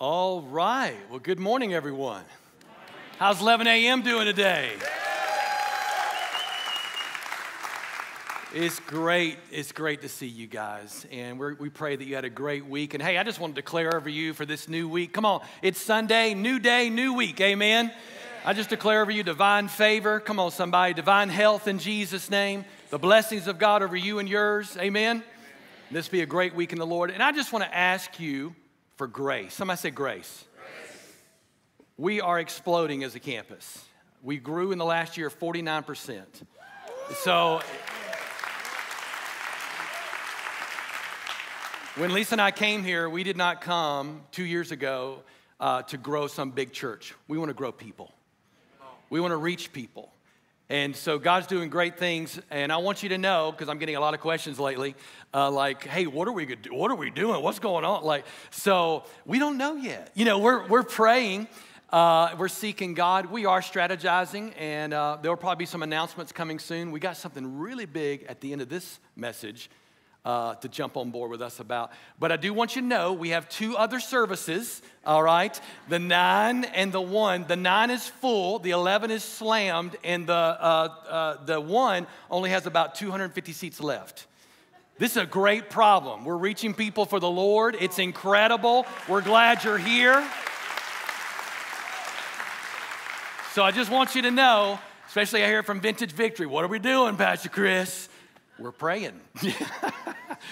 [0.00, 0.94] All right.
[1.10, 2.22] Well, good morning, everyone.
[3.18, 4.02] How's 11 a.m.
[4.02, 4.70] doing today?
[8.54, 9.38] It's great.
[9.50, 11.04] It's great to see you guys.
[11.10, 12.94] And we pray that you had a great week.
[12.94, 15.12] And hey, I just want to declare over you for this new week.
[15.12, 17.40] Come on, it's Sunday, new day, new week.
[17.40, 17.90] Amen.
[18.44, 20.20] I just declare over you divine favor.
[20.20, 20.94] Come on, somebody.
[20.94, 22.64] Divine health in Jesus' name.
[22.90, 24.76] The blessings of God over you and yours.
[24.78, 25.24] Amen.
[25.90, 27.10] This be a great week in the Lord.
[27.10, 28.54] And I just want to ask you
[28.98, 29.54] for grace.
[29.54, 30.44] Somebody say grace.
[30.56, 30.96] grace.
[31.96, 33.84] We are exploding as a campus.
[34.24, 36.24] We grew in the last year 49%.
[37.22, 37.60] So,
[41.94, 45.20] when Lisa and I came here, we did not come two years ago
[45.60, 47.14] uh, to grow some big church.
[47.28, 48.12] We want to grow people.
[49.10, 50.10] We want to reach people.
[50.70, 53.96] And so God's doing great things, and I want you to know because I'm getting
[53.96, 54.94] a lot of questions lately,
[55.32, 56.74] uh, like, "Hey, what are we do?
[56.74, 57.42] What are we doing?
[57.42, 60.10] What's going on?" Like, so we don't know yet.
[60.14, 61.48] You know, we're we're praying,
[61.88, 63.26] uh, we're seeking God.
[63.26, 66.92] We are strategizing, and uh, there will probably be some announcements coming soon.
[66.92, 69.70] We got something really big at the end of this message
[70.28, 71.90] uh, to jump on board with us about.
[72.18, 75.58] But I do want you to know we have two other services, all right?
[75.88, 77.46] The nine and the one.
[77.48, 82.50] The nine is full, the 11 is slammed, and the, uh, uh, the one only
[82.50, 84.26] has about 250 seats left.
[84.98, 86.26] This is a great problem.
[86.26, 87.74] We're reaching people for the Lord.
[87.80, 88.84] It's incredible.
[89.08, 90.20] We're glad you're here.
[93.54, 96.68] So I just want you to know, especially I hear from Vintage Victory, what are
[96.68, 98.10] we doing, Pastor Chris?
[98.58, 99.20] We're praying.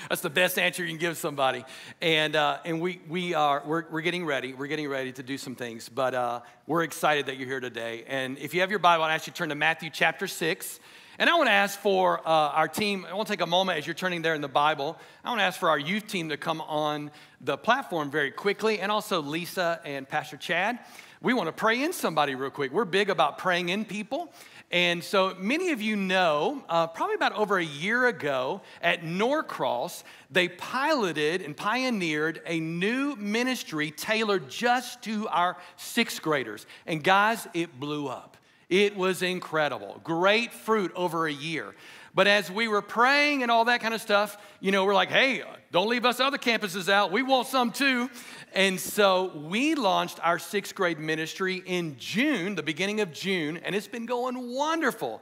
[0.09, 1.65] That's the best answer you can give somebody.
[2.01, 4.55] And, uh, and we, we are, we're, we're getting ready.
[4.55, 5.89] We're getting ready to do some things.
[5.89, 8.05] But uh, we're excited that you're here today.
[8.07, 10.79] And if you have your Bible, I ask you to turn to Matthew chapter 6.
[11.19, 13.79] And I want to ask for uh, our team, I want to take a moment
[13.79, 14.97] as you're turning there in the Bible.
[15.25, 18.79] I want to ask for our youth team to come on the platform very quickly,
[18.79, 20.79] and also Lisa and Pastor Chad.
[21.23, 22.71] We want to pray in somebody real quick.
[22.71, 24.33] We're big about praying in people.
[24.73, 30.03] And so many of you know, uh, probably about over a year ago at Norcross,
[30.31, 36.67] they piloted and pioneered a new ministry tailored just to our sixth graders.
[36.85, 38.37] And guys, it blew up.
[38.69, 40.01] It was incredible.
[40.03, 41.75] Great fruit over a year.
[42.17, 45.11] But as we were praying and all that kind of stuff, you know, we're like,
[45.11, 47.13] hey, don't leave us other campuses out.
[47.13, 48.09] We want some too.
[48.55, 53.75] And so we launched our sixth grade ministry in June, the beginning of June, and
[53.75, 55.21] it's been going wonderful.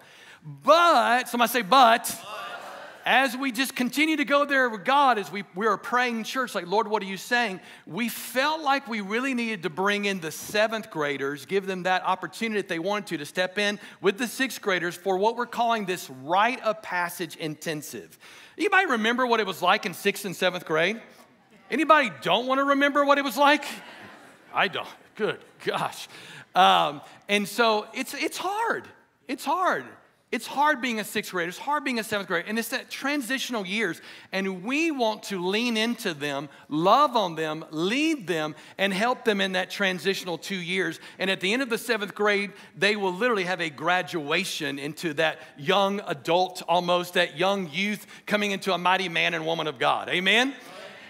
[0.62, 2.16] But, somebody say, but.
[3.06, 6.54] As we just continue to go there with God, as we, we were praying church,
[6.54, 7.60] like, Lord, what are you saying?
[7.87, 12.03] We felt like we really needed to bring in the seventh graders, give them that
[12.03, 15.44] opportunity if they wanted to, to step in with the sixth graders for what we're
[15.44, 18.19] calling this rite of passage intensive.
[18.56, 20.98] Anybody remember what it was like in sixth and seventh grade?
[21.71, 23.66] Anybody don't want to remember what it was like?
[24.54, 24.88] I don't.
[25.16, 26.09] Good gosh.
[26.54, 28.88] Um, and so it's, it's hard.
[29.28, 29.84] It's hard.
[30.34, 31.49] It's hard being a sixth grader.
[31.49, 32.49] It's hard being a seventh grader.
[32.49, 34.03] And it's that transitional years.
[34.33, 39.41] And we want to lean into them, love on them, lead them, and help them
[39.41, 40.99] in that transitional two years.
[41.21, 45.15] And at the end of the seventh grade, they will literally have a graduation into
[45.15, 49.78] that young adult, almost that young youth coming into a mighty man and woman of
[49.78, 50.09] God.
[50.09, 50.53] Amen?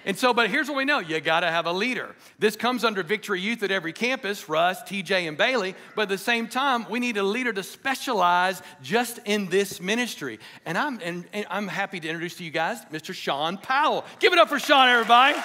[0.07, 2.15] And so, but here's what we know you got to have a leader.
[2.39, 5.75] This comes under Victory Youth at every campus, Russ, TJ, and Bailey.
[5.97, 10.41] But at the same time, we need a leader to specialize just in this ministry.
[10.67, 13.15] And I'm, and, and I'm happy to introduce to you guys Mr.
[13.15, 14.05] Sean Powell.
[14.19, 15.39] Give it up for Sean, everybody.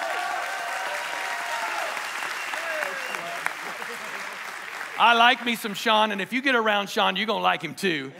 [5.02, 7.62] I like me some Sean, and if you get around Sean, you're going to like
[7.62, 8.12] him too.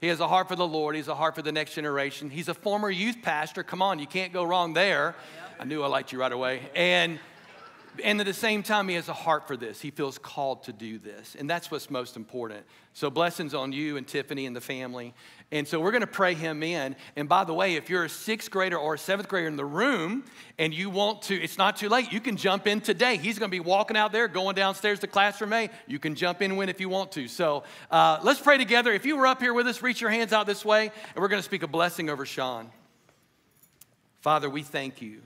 [0.00, 0.94] He has a heart for the Lord.
[0.94, 2.30] He's a heart for the next generation.
[2.30, 3.64] He's a former youth pastor.
[3.64, 5.16] Come on, you can't go wrong there.
[5.60, 6.60] I knew I liked you right away.
[6.74, 7.18] And
[8.04, 9.80] and at the same time, he has a heart for this.
[9.80, 11.36] He feels called to do this.
[11.38, 12.64] And that's what's most important.
[12.92, 15.14] So, blessings on you and Tiffany and the family.
[15.50, 16.96] And so, we're going to pray him in.
[17.16, 19.64] And by the way, if you're a sixth grader or a seventh grader in the
[19.64, 20.24] room
[20.58, 22.12] and you want to, it's not too late.
[22.12, 23.16] You can jump in today.
[23.16, 25.70] He's going to be walking out there, going downstairs to classroom A.
[25.86, 27.28] You can jump in when if you want to.
[27.28, 28.92] So, uh, let's pray together.
[28.92, 30.92] If you were up here with us, reach your hands out this way.
[31.14, 32.70] And we're going to speak a blessing over Sean.
[34.20, 35.22] Father, we thank you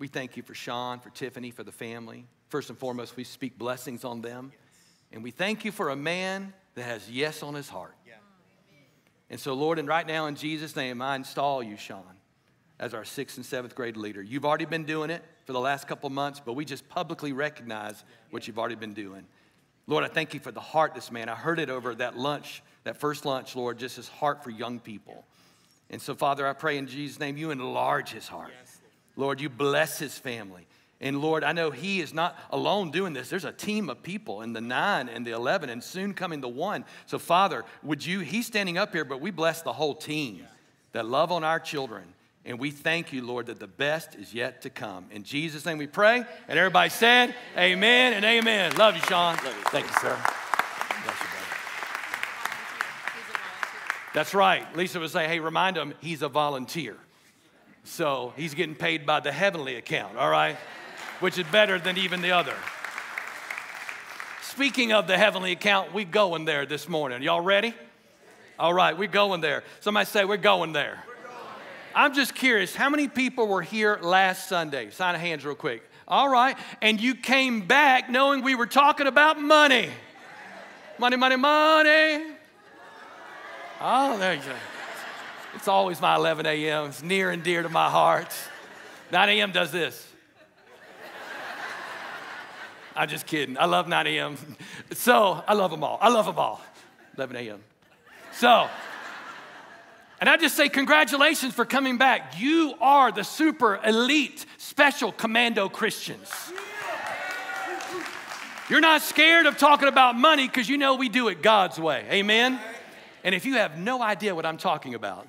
[0.00, 2.24] we thank you for Sean, for Tiffany, for the family.
[2.48, 4.50] First and foremost, we speak blessings on them.
[5.12, 7.94] And we thank you for a man that has yes on his heart.
[9.28, 12.02] And so, Lord, and right now in Jesus' name, I install you, Sean,
[12.80, 14.22] as our sixth and seventh grade leader.
[14.22, 18.02] You've already been doing it for the last couple months, but we just publicly recognize
[18.30, 19.24] what you've already been doing.
[19.86, 21.28] Lord, I thank you for the heart this man.
[21.28, 24.80] I heard it over that lunch, that first lunch, Lord, just his heart for young
[24.80, 25.24] people.
[25.90, 28.52] And so, Father, I pray in Jesus' name, you enlarge his heart.
[28.58, 28.69] Yes.
[29.20, 30.66] Lord, you bless his family.
[31.00, 33.30] And Lord, I know He is not alone doing this.
[33.30, 36.48] There's a team of people in the nine and the 11 and soon coming the
[36.48, 36.84] one.
[37.06, 40.46] So, Father, would you, He's standing up here, but we bless the whole team
[40.92, 42.04] that love on our children.
[42.44, 45.06] And we thank you, Lord, that the best is yet to come.
[45.10, 46.24] In Jesus' name we pray.
[46.48, 48.76] And everybody said, Amen and amen.
[48.76, 49.36] Love you, Sean.
[49.36, 49.64] Love you.
[49.70, 50.18] Thank you, sir.
[51.04, 51.26] Bless you,
[54.14, 54.76] That's right.
[54.76, 56.96] Lisa would say, hey, remind him he's a volunteer.
[57.84, 60.56] So he's getting paid by the heavenly account, all right?
[61.20, 62.54] which is better than even the other.
[64.42, 67.22] Speaking of the heavenly account, we going there this morning.
[67.22, 67.74] Y'all ready?
[68.58, 69.62] All right, we're going there.
[69.80, 71.04] Somebody say, We're going there.
[71.94, 74.90] I'm just curious, how many people were here last Sunday?
[74.90, 75.82] Sign of hands real quick.
[76.06, 79.90] All right, and you came back knowing we were talking about money.
[80.98, 82.24] Money, money, money.
[83.80, 84.54] Oh, there you go.
[85.54, 86.86] It's always my 11 a.m.
[86.86, 88.34] It's near and dear to my heart.
[89.12, 89.52] 9 a.m.
[89.52, 90.06] does this.
[92.94, 93.58] I'm just kidding.
[93.58, 94.36] I love 9 a.m.
[94.92, 95.98] So I love them all.
[96.00, 96.60] I love them all.
[97.16, 97.60] 11 a.m.
[98.32, 98.68] So,
[100.20, 102.38] and I just say congratulations for coming back.
[102.38, 106.30] You are the super elite special commando Christians.
[108.68, 112.06] You're not scared of talking about money because you know we do it God's way.
[112.10, 112.60] Amen?
[113.24, 115.26] And if you have no idea what I'm talking about,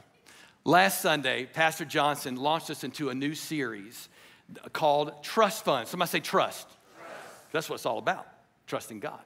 [0.63, 4.09] last Sunday, Pastor Johnson launched us into a new series
[4.73, 5.87] called Trust Fund.
[5.87, 6.67] Somebody say trust.
[7.51, 8.27] That's what it's all about
[8.67, 9.19] trusting God,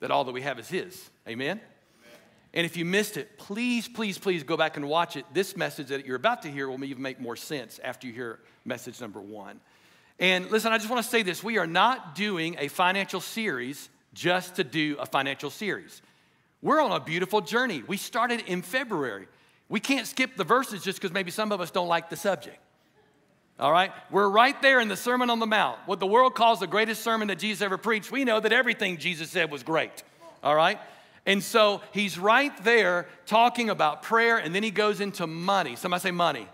[0.00, 1.10] that all that we have is His.
[1.28, 1.50] Amen?
[1.50, 1.60] Amen?
[2.52, 5.24] And if you missed it, please, please, please go back and watch it.
[5.32, 8.40] This message that you're about to hear will even make more sense after you hear
[8.64, 9.60] message number one.
[10.18, 13.88] And listen, I just want to say this we are not doing a financial series
[14.14, 16.02] just to do a financial series.
[16.60, 17.82] We're on a beautiful journey.
[17.86, 19.26] We started in February.
[19.72, 22.58] We can't skip the verses just because maybe some of us don't like the subject.
[23.58, 23.90] All right?
[24.10, 27.02] We're right there in the Sermon on the Mount, what the world calls the greatest
[27.02, 28.12] sermon that Jesus ever preached.
[28.12, 30.02] We know that everything Jesus said was great.
[30.42, 30.78] All right?
[31.24, 35.74] And so he's right there talking about prayer, and then he goes into money.
[35.74, 36.40] Somebody say money.
[36.40, 36.50] money.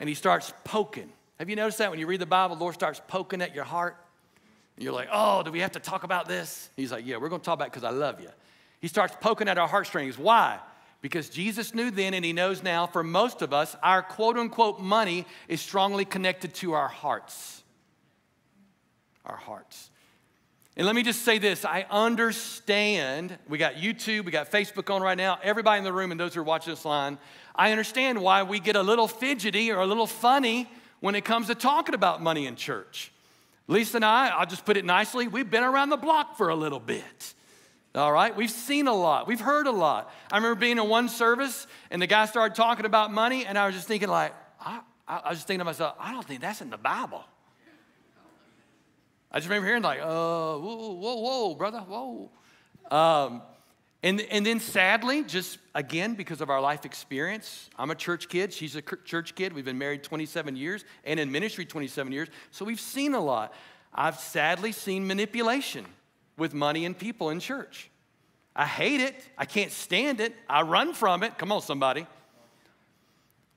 [0.00, 1.10] And he starts poking.
[1.38, 3.64] Have you noticed that when you read the Bible, the Lord starts poking at your
[3.64, 3.98] heart?
[4.76, 6.70] And you're like, oh, do we have to talk about this?
[6.74, 8.30] He's like, yeah, we're going to talk about it because I love you.
[8.80, 10.16] He starts poking at our heartstrings.
[10.16, 10.58] Why?
[11.02, 14.80] Because Jesus knew then and he knows now for most of us, our quote unquote
[14.80, 17.62] money is strongly connected to our hearts.
[19.24, 19.90] Our hearts.
[20.76, 25.02] And let me just say this I understand, we got YouTube, we got Facebook on
[25.02, 27.18] right now, everybody in the room and those who are watching this line,
[27.54, 30.68] I understand why we get a little fidgety or a little funny
[31.00, 33.12] when it comes to talking about money in church.
[33.68, 36.54] Lisa and I, I'll just put it nicely, we've been around the block for a
[36.54, 37.34] little bit.
[37.96, 40.12] All right, we've seen a lot, we've heard a lot.
[40.30, 43.64] I remember being in one service and the guy started talking about money, and I
[43.64, 46.60] was just thinking, like, I, I was just thinking to myself, I don't think that's
[46.60, 47.24] in the Bible.
[49.32, 52.30] I just remember hearing, like, uh, whoa, whoa, whoa, brother, whoa.
[52.90, 53.40] Um,
[54.02, 58.52] and, and then sadly, just again, because of our life experience, I'm a church kid.
[58.52, 59.54] She's a church kid.
[59.54, 62.28] We've been married 27 years and in ministry 27 years.
[62.50, 63.54] So we've seen a lot.
[63.94, 65.86] I've sadly seen manipulation
[66.36, 67.90] with money and people in church.
[68.54, 69.14] I hate it.
[69.36, 70.34] I can't stand it.
[70.48, 71.36] I run from it.
[71.38, 72.06] Come on, somebody.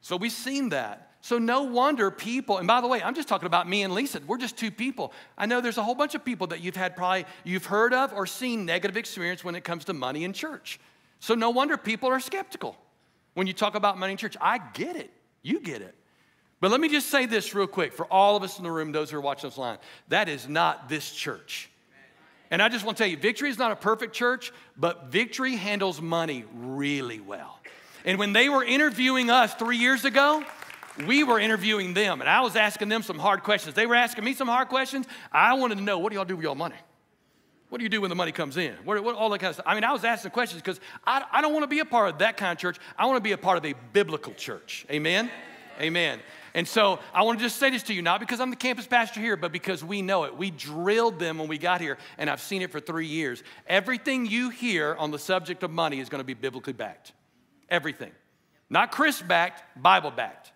[0.02, 1.10] So we've seen that.
[1.22, 4.22] So no wonder people, and by the way, I'm just talking about me and Lisa.
[4.26, 5.12] We're just two people.
[5.38, 8.14] I know there's a whole bunch of people that you've had probably, you've heard of
[8.14, 10.80] or seen negative experience when it comes to money in church.
[11.20, 12.77] So no wonder people are skeptical
[13.34, 14.38] when you talk about money in church.
[14.39, 15.12] I get it.
[15.42, 15.94] You get it.
[16.62, 18.94] But let me just say this real quick for all of us in the room,
[18.94, 19.77] those who are watching this line.
[20.08, 21.70] That is not this church.
[22.51, 25.56] And I just want to tell you, Victory is not a perfect church, but Victory
[25.56, 27.60] handles money really well.
[28.06, 30.44] And when they were interviewing us three years ago,
[31.06, 33.75] we were interviewing them, and I was asking them some hard questions.
[33.75, 35.06] They were asking me some hard questions.
[35.32, 36.75] I wanted to know, what do y'all do with y'all money?
[37.70, 38.74] What do you do when the money comes in?
[38.84, 39.65] What, what, all that kind of stuff.
[39.68, 42.10] I mean, I was asking questions because I, I don't want to be a part
[42.10, 42.77] of that kind of church.
[42.98, 44.86] I want to be a part of a biblical church.
[44.89, 45.29] Amen?
[45.79, 46.20] Amen.
[46.53, 48.88] And so I want to just say this to you, not because I'm the campus
[48.88, 50.36] pastor here, but because we know it.
[50.36, 53.44] We drilled them when we got here, and I've seen it for three years.
[53.68, 57.13] Everything you hear on the subject of money is going to be biblically backed.
[57.70, 58.12] Everything.
[58.70, 60.51] Not Chris backed, Bible backed.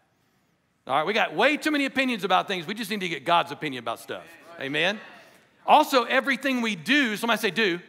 [0.86, 2.68] All right, we got way too many opinions about things.
[2.68, 4.26] We just need to get God's opinion about stuff.
[4.60, 5.00] Amen?
[5.66, 7.80] Also, everything we do, somebody say do,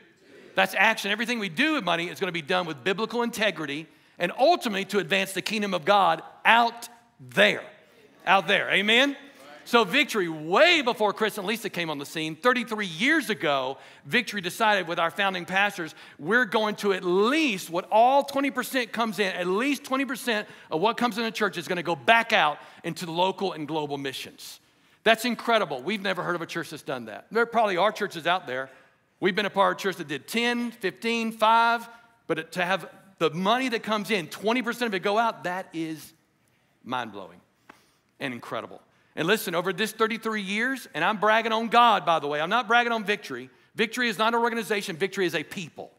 [0.54, 1.10] that's action.
[1.10, 4.84] Everything we do with money is going to be done with biblical integrity and ultimately
[4.84, 6.88] to advance the kingdom of God out
[7.20, 7.64] there
[8.26, 8.70] out there.
[8.70, 9.16] Amen?
[9.66, 14.42] So, Victory, way before Chris and Lisa came on the scene, 33 years ago, Victory
[14.42, 19.34] decided with our founding pastors, we're going to at least what all 20% comes in,
[19.34, 22.58] at least 20% of what comes in the church is going to go back out
[22.84, 24.60] into local and global missions.
[25.02, 25.82] That's incredible.
[25.82, 27.26] We've never heard of a church that's done that.
[27.30, 28.68] There probably are churches out there.
[29.18, 31.88] We've been a part of a church that did 10, 15, 5,
[32.26, 32.86] but to have
[33.18, 36.12] the money that comes in, 20% of it go out, that is
[36.84, 37.40] mind blowing
[38.20, 38.80] and incredible.
[39.16, 42.50] And listen, over this 33 years, and I'm bragging on God, by the way, I'm
[42.50, 43.50] not bragging on victory.
[43.74, 45.92] Victory is not an organization, victory is a people.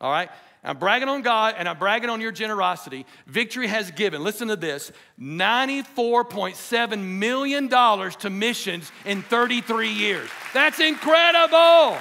[0.00, 0.30] All right?
[0.66, 3.04] I'm bragging on God and I'm bragging on your generosity.
[3.26, 10.30] Victory has given, listen to this, $94.7 million to missions in 33 years.
[10.54, 11.98] That's incredible.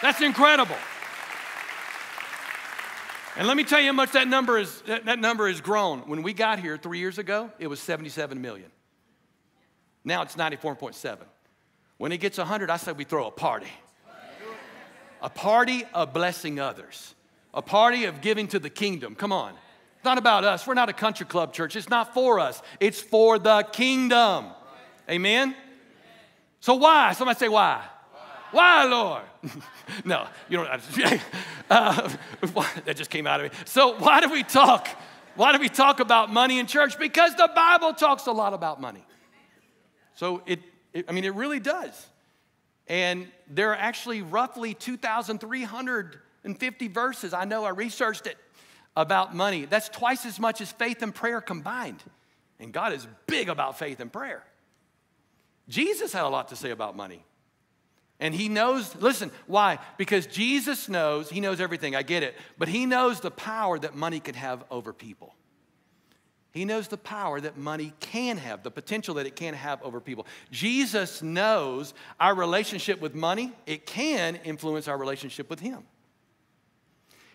[0.00, 0.76] That's incredible.
[3.36, 6.00] And let me tell you how much that number is that, number has grown.
[6.00, 8.70] When we got here 3 years ago, it was 77 million.
[10.04, 11.18] Now it's 94.7.
[11.98, 13.68] When it gets 100, I say we throw a party.
[15.20, 17.14] A party of blessing others
[17.54, 19.14] a party of giving to the kingdom.
[19.14, 19.54] Come on.
[19.96, 20.66] It's not about us.
[20.66, 21.76] We're not a country club church.
[21.76, 24.46] It's not for us, it's for the kingdom.
[25.08, 25.54] Amen?
[26.60, 27.12] So, why?
[27.12, 27.82] Somebody say, why?
[28.52, 29.22] Why, Lord?
[30.04, 30.68] no, you don't.
[31.70, 32.08] uh,
[32.84, 33.58] that just came out of me.
[33.64, 34.88] So, why do we talk?
[35.34, 36.98] Why do we talk about money in church?
[36.98, 39.04] Because the Bible talks a lot about money.
[40.14, 40.60] So, it,
[40.92, 42.06] it I mean, it really does.
[42.88, 47.32] And there are actually roughly 2,350 verses.
[47.32, 48.36] I know I researched it
[48.96, 49.64] about money.
[49.64, 52.02] That's twice as much as faith and prayer combined.
[52.58, 54.44] And God is big about faith and prayer.
[55.68, 57.24] Jesus had a lot to say about money.
[58.20, 59.78] And he knows, listen, why?
[59.96, 63.96] Because Jesus knows, he knows everything, I get it, but he knows the power that
[63.96, 65.34] money could have over people.
[66.52, 70.00] He knows the power that money can have, the potential that it can have over
[70.00, 70.26] people.
[70.50, 75.82] Jesus knows our relationship with money, it can influence our relationship with him.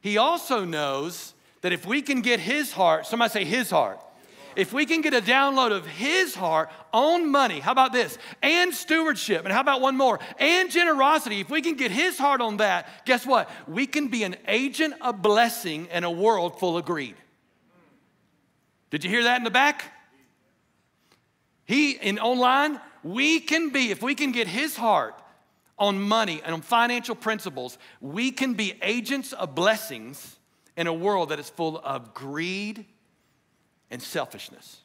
[0.01, 3.99] He also knows that if we can get his heart, somebody say his heart.
[4.55, 8.17] If we can get a download of his heart on money, how about this?
[8.41, 10.19] And stewardship, and how about one more?
[10.39, 11.41] And generosity.
[11.41, 13.49] If we can get his heart on that, guess what?
[13.67, 17.15] We can be an agent of blessing in a world full of greed.
[18.89, 19.93] Did you hear that in the back?
[21.65, 25.21] He, in online, we can be, if we can get his heart
[25.77, 30.37] on money and on financial principles, we can be agents of blessings
[30.77, 32.85] in a world that is full of greed
[33.91, 34.81] and selfishness.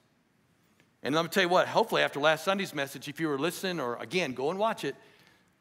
[1.02, 3.80] And let me tell you what, hopefully, after last Sunday's message, if you were listening
[3.80, 4.94] or again, go and watch it,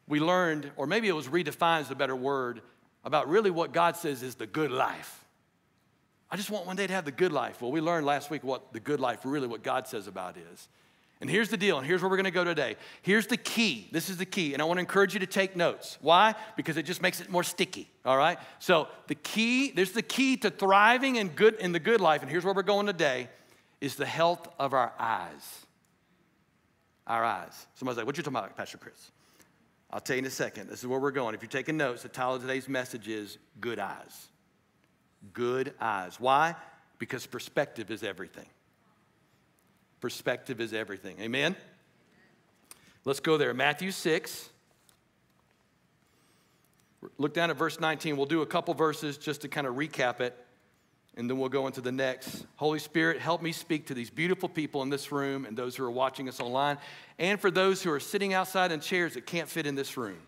[0.06, 2.60] we learned, or maybe it was redefined as a better word,
[3.04, 5.21] about really what God says is the good life.
[6.32, 7.60] I just want one day to have the good life.
[7.60, 10.68] Well, we learned last week what the good life, really, what God says about is.
[11.20, 12.76] And here's the deal, and here's where we're gonna go today.
[13.02, 13.86] Here's the key.
[13.92, 15.98] This is the key, and I wanna encourage you to take notes.
[16.00, 16.34] Why?
[16.56, 18.38] Because it just makes it more sticky, all right?
[18.60, 22.30] So the key, there's the key to thriving in, good, in the good life, and
[22.30, 23.28] here's where we're going today,
[23.82, 25.66] is the health of our eyes.
[27.06, 27.66] Our eyes.
[27.74, 29.12] Somebody's like, what you talking about, Pastor Chris?
[29.90, 30.70] I'll tell you in a second.
[30.70, 31.34] This is where we're going.
[31.34, 34.28] If you're taking notes, the title of today's message is Good Eyes.
[35.32, 36.18] Good Eyes.
[36.18, 36.56] Why?
[36.98, 38.46] Because perspective is everything.
[40.00, 41.16] Perspective is everything.
[41.20, 41.56] Amen?
[43.04, 43.54] Let's go there.
[43.54, 44.48] Matthew 6.
[47.18, 48.16] Look down at verse 19.
[48.16, 50.38] We'll do a couple verses just to kind of recap it,
[51.16, 52.46] and then we'll go into the next.
[52.56, 55.84] Holy Spirit, help me speak to these beautiful people in this room and those who
[55.84, 56.78] are watching us online,
[57.18, 60.18] and for those who are sitting outside in chairs that can't fit in this room.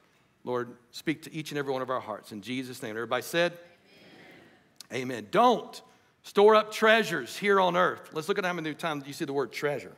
[0.42, 2.32] Lord, speak to each and every one of our hearts.
[2.32, 2.90] In Jesus' name.
[2.90, 3.52] Everybody said,
[4.94, 5.26] Amen.
[5.30, 5.82] Don't
[6.24, 8.08] Store up treasures here on earth.
[8.14, 9.92] Let's look at how many times you see the word treasure.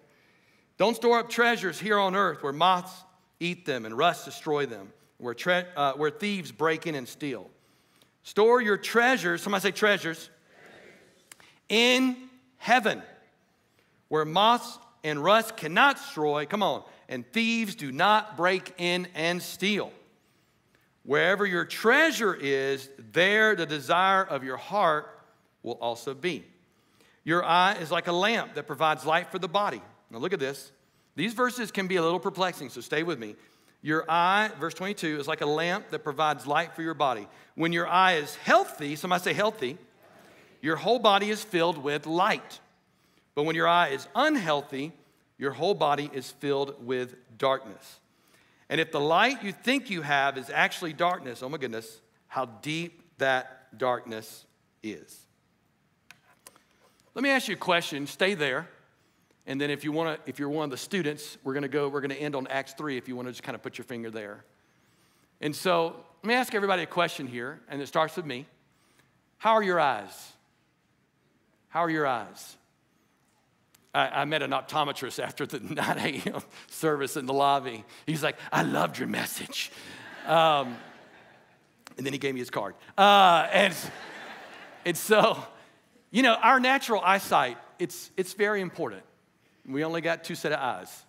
[0.76, 2.92] Don't store up treasures here on earth where moths
[3.38, 7.48] eat them and rust destroy them, where, tre- uh, where thieves break in and steal.
[8.24, 10.28] Store your treasures, somebody say treasures,
[11.68, 12.16] in
[12.56, 13.00] heaven,
[14.08, 19.40] where moths and rust cannot destroy, come on, and thieves do not break in and
[19.40, 19.92] steal.
[21.06, 25.08] Wherever your treasure is, there the desire of your heart
[25.62, 26.44] will also be.
[27.22, 29.80] Your eye is like a lamp that provides light for the body.
[30.10, 30.72] Now, look at this.
[31.14, 33.36] These verses can be a little perplexing, so stay with me.
[33.82, 37.28] Your eye, verse 22, is like a lamp that provides light for your body.
[37.54, 39.78] When your eye is healthy, somebody say healthy,
[40.60, 42.58] your whole body is filled with light.
[43.36, 44.92] But when your eye is unhealthy,
[45.38, 48.00] your whole body is filled with darkness.
[48.68, 52.46] And if the light you think you have is actually darkness, oh my goodness, how
[52.46, 54.44] deep that darkness
[54.82, 55.26] is.
[57.14, 58.06] Let me ask you a question.
[58.06, 58.68] Stay there.
[59.46, 61.88] And then if you want to, if you're one of the students, we're to go,
[61.88, 63.78] we're going to end on Acts 3 if you want to just kind of put
[63.78, 64.44] your finger there.
[65.40, 68.46] And so let me ask everybody a question here, and it starts with me.
[69.38, 70.32] How are your eyes?
[71.68, 72.56] How are your eyes?
[73.96, 76.42] I, I met an optometrist after the 9 a.m.
[76.68, 77.84] service in the lobby.
[78.06, 79.72] He's like, I loved your message.
[80.26, 80.76] Um,
[81.96, 82.74] and then he gave me his card.
[82.98, 83.74] Uh, and,
[84.84, 85.42] and so,
[86.10, 89.02] you know, our natural eyesight, it's, it's very important.
[89.66, 91.04] We only got two set of eyes.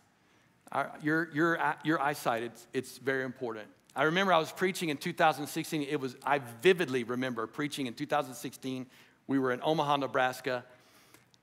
[0.71, 3.67] Our, your, your, your eyesight, it's, it's very important.
[3.97, 5.83] I remember I was preaching in 2016.
[5.83, 8.85] It was, I vividly remember preaching in 2016.
[9.27, 10.63] We were in Omaha, Nebraska.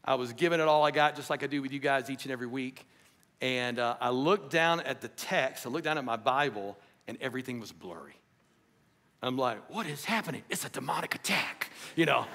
[0.04, 2.24] I was giving it all I got, just like I do with you guys each
[2.24, 2.86] and every week.
[3.40, 6.76] And uh, I looked down at the text, I looked down at my Bible,
[7.08, 8.16] and everything was blurry.
[9.22, 10.42] I'm like, what is happening?
[10.50, 12.26] It's a demonic attack, you know.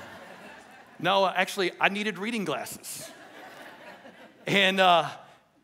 [1.00, 3.10] no, actually, I needed reading glasses.
[4.48, 5.08] And, uh,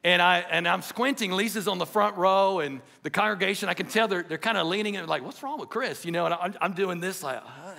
[0.03, 1.31] and, I, and I'm squinting.
[1.31, 4.67] Lisa's on the front row, and the congregation, I can tell they're, they're kind of
[4.67, 6.05] leaning and like, what's wrong with Chris?
[6.05, 7.73] You know, and I'm, I'm doing this like, uh,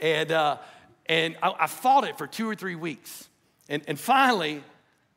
[0.00, 0.58] and, uh,
[1.06, 3.28] and I, I fought it for two or three weeks.
[3.68, 4.62] And, and finally,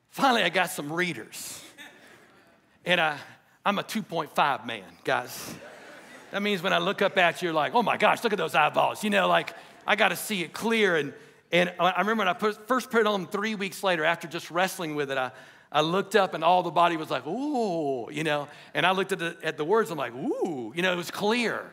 [0.10, 1.64] finally, I got some readers.
[2.86, 3.18] And I,
[3.66, 5.56] I'm a 2.5 man, guys.
[6.32, 8.40] That means when I look up at you, you're like, oh my gosh, look at
[8.40, 9.04] those eyeballs.
[9.04, 9.54] You know, like
[9.86, 10.96] I got to see it clear.
[10.96, 11.14] And,
[11.52, 14.52] and I remember when I put, first put it on three weeks later after just
[14.52, 15.32] wrestling with it, I,
[15.72, 18.48] I looked up and all the body was like, ooh, you know.
[18.74, 21.12] And I looked at the, at the words, I'm like, ooh, you know, it was
[21.12, 21.70] clear.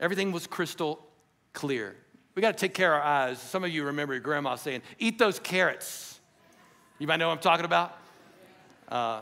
[0.00, 1.06] Everything was crystal
[1.52, 1.96] clear.
[2.34, 3.40] We got to take care of our eyes.
[3.40, 6.18] Some of you remember your grandma saying, eat those carrots.
[6.98, 7.98] You might know what I'm talking about.
[8.88, 9.20] Uh,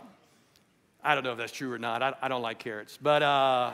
[1.03, 2.03] I don't know if that's true or not.
[2.03, 2.99] I, I don't like carrots.
[3.01, 3.73] But, uh,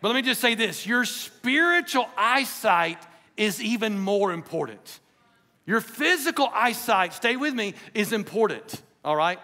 [0.00, 2.98] but let me just say this your spiritual eyesight
[3.36, 5.00] is even more important.
[5.66, 9.38] Your physical eyesight, stay with me, is important, all right?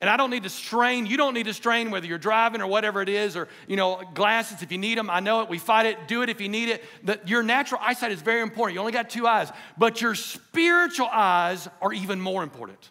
[0.00, 2.66] And I don't need to strain, you don't need to strain whether you're driving or
[2.66, 5.08] whatever it is, or, you know, glasses if you need them.
[5.08, 6.84] I know it, we fight it, do it if you need it.
[7.04, 8.74] That your natural eyesight is very important.
[8.74, 12.90] You only got two eyes, but your spiritual eyes are even more important.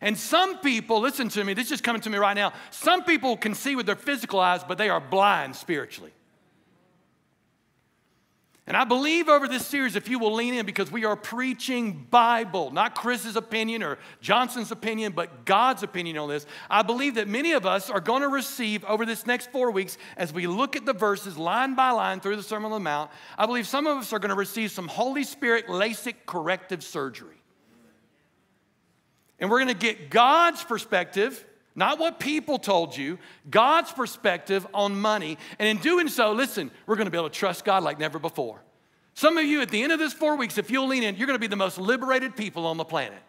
[0.00, 2.52] And some people, listen to me, this is coming to me right now.
[2.70, 6.12] Some people can see with their physical eyes, but they are blind spiritually.
[8.66, 12.06] And I believe over this series, if you will lean in, because we are preaching
[12.10, 16.46] Bible, not Chris's opinion or Johnson's opinion, but God's opinion on this.
[16.70, 19.98] I believe that many of us are going to receive over this next four weeks,
[20.16, 23.10] as we look at the verses line by line through the Sermon on the Mount,
[23.36, 27.36] I believe some of us are going to receive some Holy Spirit LASIK corrective surgery.
[29.38, 33.18] And we're going to get God's perspective not what people told you,
[33.50, 35.38] God's perspective on money.
[35.58, 38.62] And in doing so, listen, we're to be able to trust God like never before.
[39.14, 41.26] Some of you, at the end of this four weeks, if you'll lean in, you're
[41.38, 43.22] to be the most liberated people on the planet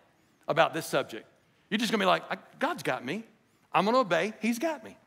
[0.47, 1.27] about this subject.
[1.69, 3.23] You're just to be like, God's got me.
[3.73, 4.34] I'm to obey.
[4.41, 4.97] He's got me.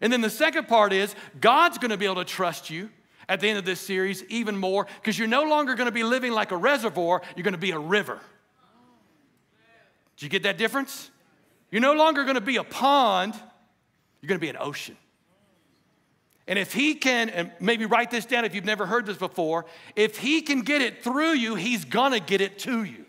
[0.00, 2.90] And then the second part is God's to be able to trust you
[3.28, 6.32] at the end of this series even more because you're no longer to be living
[6.32, 8.20] like a reservoir, you're to be a river.
[10.16, 11.10] Did you get that difference?
[11.70, 13.34] You're no longer going to be a pond,
[14.20, 14.96] you're going to be an ocean.
[16.48, 19.66] And if he can, and maybe write this down if you've never heard this before,
[19.96, 23.04] if he can get it through you, he's gonna get it to you.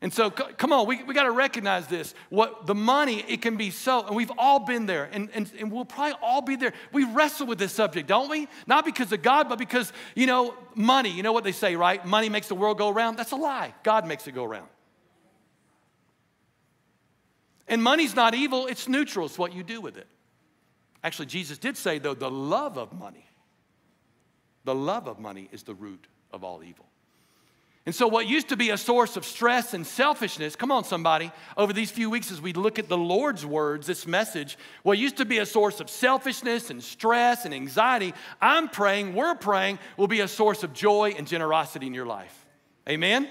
[0.00, 2.12] And so, come on, we, we got to recognize this.
[2.28, 5.70] What the money, it can be so, and we've all been there, and, and, and
[5.70, 6.72] we'll probably all be there.
[6.90, 8.48] We wrestle with this subject, don't we?
[8.66, 12.04] Not because of God, but because, you know, money, you know what they say, right?
[12.04, 13.14] Money makes the world go around.
[13.14, 13.74] That's a lie.
[13.84, 14.66] God makes it go around.
[17.72, 19.24] And money's not evil, it's neutral.
[19.24, 20.06] It's what you do with it.
[21.02, 23.24] Actually, Jesus did say, though, the love of money,
[24.64, 26.84] the love of money is the root of all evil.
[27.86, 31.32] And so, what used to be a source of stress and selfishness, come on, somebody,
[31.56, 35.16] over these few weeks as we look at the Lord's words, this message, what used
[35.16, 40.08] to be a source of selfishness and stress and anxiety, I'm praying, we're praying, will
[40.08, 42.44] be a source of joy and generosity in your life.
[42.86, 43.30] Amen?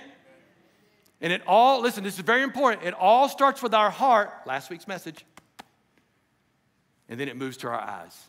[1.21, 2.83] And it all, listen, this is very important.
[2.83, 5.23] It all starts with our heart, last week's message,
[7.07, 8.19] and then it moves to our eyes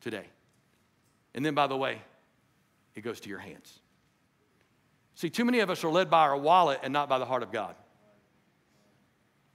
[0.00, 0.24] today.
[1.34, 2.00] And then, by the way,
[2.94, 3.80] it goes to your hands.
[5.14, 7.42] See, too many of us are led by our wallet and not by the heart
[7.42, 7.74] of God.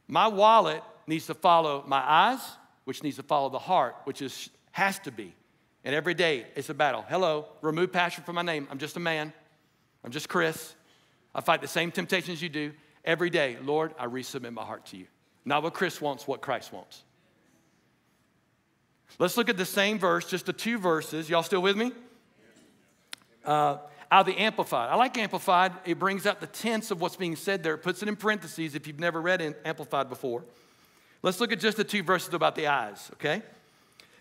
[0.08, 2.40] My wallet needs to follow my eyes,
[2.84, 5.34] which needs to follow the heart, which is, has to be.
[5.84, 7.04] And every day it's a battle.
[7.10, 8.68] Hello, remove passion from my name.
[8.70, 9.34] I'm just a man.
[10.04, 10.76] I'm just Chris.
[11.36, 12.72] I fight the same temptations you do
[13.04, 13.58] every day.
[13.62, 15.06] Lord, I resubmit my heart to you.
[15.44, 17.04] Not what Chris wants, what Christ wants.
[19.20, 21.30] Let's look at the same verse, just the two verses.
[21.30, 21.92] Y'all still with me?
[23.44, 23.78] Uh,
[24.12, 24.90] out of the Amplified.
[24.90, 25.74] I like Amplified.
[25.86, 27.76] It brings out the tense of what's being said there.
[27.76, 30.44] It puts it in parentheses if you've never read Amplified before.
[31.22, 33.42] Let's look at just the two verses about the eyes, okay?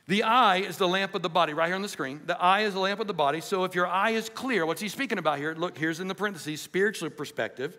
[0.07, 2.21] The eye is the lamp of the body, right here on the screen.
[2.27, 3.41] The eye is the lamp of the body.
[3.41, 5.55] So if your eye is clear, what's he speaking about here?
[5.55, 7.79] Look, here's in the parentheses, spiritual perspective.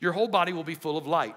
[0.00, 1.36] Your whole body will be full of light.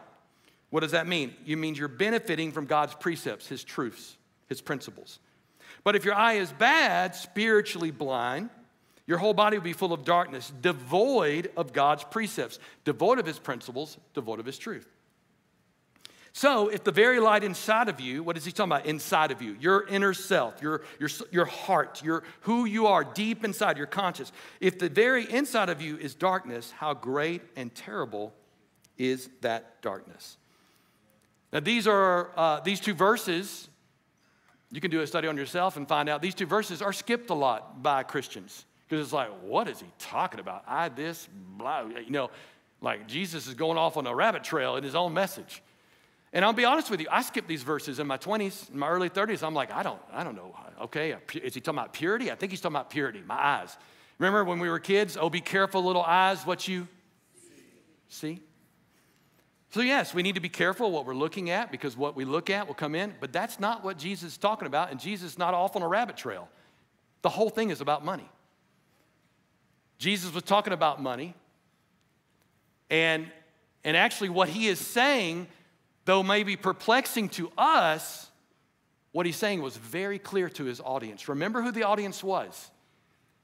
[0.70, 1.34] What does that mean?
[1.46, 4.16] It means you're benefiting from God's precepts, his truths,
[4.48, 5.20] his principles.
[5.84, 8.50] But if your eye is bad, spiritually blind,
[9.08, 13.40] your whole body will be full of darkness, devoid of God's precepts, devoid of his
[13.40, 14.88] principles, devoid of his truth.
[16.32, 18.86] So, if the very light inside of you, what is he talking about?
[18.86, 23.44] Inside of you, your inner self, your, your, your heart, your, who you are deep
[23.44, 24.32] inside, your conscious.
[24.60, 28.34] If the very inside of you is darkness, how great and terrible
[28.98, 30.38] is that darkness?
[31.52, 33.68] Now, these are uh, these two verses.
[34.72, 37.32] You can do a study on yourself and find out these two verses are skipped
[37.32, 40.64] a lot by Christians because it's like, what is he talking about?
[40.68, 42.30] I this, blah, you know,
[42.82, 45.64] like Jesus is going off on a rabbit trail in his own message.
[46.32, 48.88] And I'll be honest with you, I skipped these verses in my 20s, in my
[48.88, 49.42] early 30s.
[49.42, 50.56] I'm like, I don't, I don't know.
[50.82, 52.32] Okay, is he talking about purity?
[52.32, 53.76] I think he's talking about purity, my eyes.
[54.20, 55.18] Remember when we were kids?
[55.20, 56.88] Oh, be careful, little eyes, what you
[58.10, 58.42] see.
[59.72, 62.50] So, yes, we need to be careful what we're looking at because what we look
[62.50, 65.38] at will come in, but that's not what Jesus is talking about, and Jesus is
[65.38, 66.50] not off on a rabbit trail.
[67.22, 68.28] The whole thing is about money.
[70.00, 71.36] Jesus was talking about money,
[72.90, 73.28] and,
[73.84, 75.48] and actually, what he is saying
[76.06, 78.30] though maybe perplexing to us,
[79.12, 81.28] what he's saying was very clear to his audience.
[81.28, 82.72] Remember who the audience was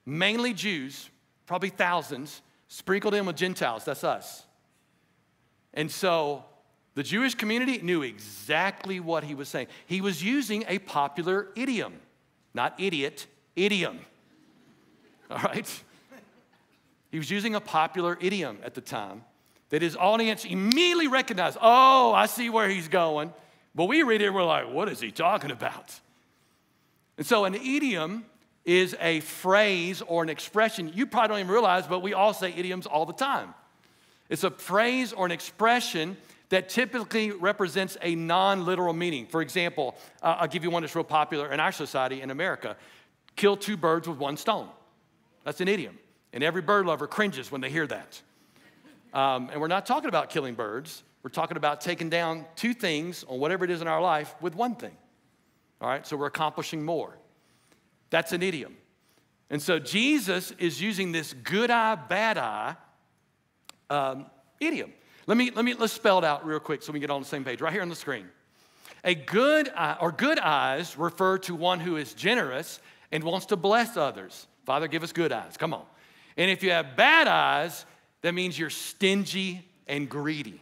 [0.06, 1.10] mainly Jews,
[1.48, 3.86] probably thousands, sprinkled in with Gentiles.
[3.86, 4.46] That's us.
[5.74, 6.46] And so
[6.94, 9.68] the Jewish community knew exactly what he was saying.
[9.86, 11.94] He was using a popular idiom,
[12.54, 14.00] not idiot, idiom.
[15.30, 15.84] All right?
[17.12, 19.24] He was using a popular idiom at the time
[19.76, 23.34] that his audience immediately recognized, oh, I see where he's going.
[23.76, 26.00] But we read it we're like, what is he talking about?
[27.18, 28.26] And so an idiom
[28.64, 32.54] is a phrase or an expression you probably don't even realize, but we all say
[32.56, 33.54] idioms all the time.
[34.30, 36.16] It's a phrase or an expression
[36.48, 39.28] that typically represents a non literal meaning.
[39.28, 42.78] For example, uh, I'll give you one that's real popular in our society in America
[43.36, 44.70] kill two birds with one stone.
[45.44, 46.00] That's an idiom.
[46.32, 48.22] And every bird lover cringes when they hear that.
[49.16, 51.04] Um, and we're not talking about killing birds.
[51.24, 54.56] We're talking about taking down two things on whatever it is in our life with
[54.56, 54.96] one thing.
[55.82, 57.18] All right, so we're accomplishing more.
[58.10, 58.76] That's an idiom.
[59.50, 62.76] And so Jesus is using this good eye, bad eye
[63.90, 64.26] um,
[64.60, 64.92] idiom.
[65.28, 67.28] Let me, let me, let's spell it out real quick so we get on the
[67.28, 68.28] same page, right here on the screen.
[69.04, 73.56] A good eye, or good eyes refer to one who is generous and wants to
[73.56, 74.48] bless others.
[74.66, 75.58] Father, give us good eyes.
[75.58, 75.86] Come on.
[76.38, 77.86] And if you have bad eyes,
[78.26, 80.60] that means you're stingy and greedy.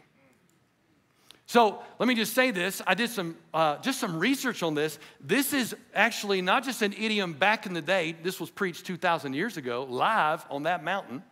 [1.46, 2.82] So let me just say this.
[2.86, 4.98] I did some uh, just some research on this.
[5.18, 8.16] This is actually not just an idiom back in the day.
[8.22, 11.22] This was preached 2,000 years ago, live on that mountain.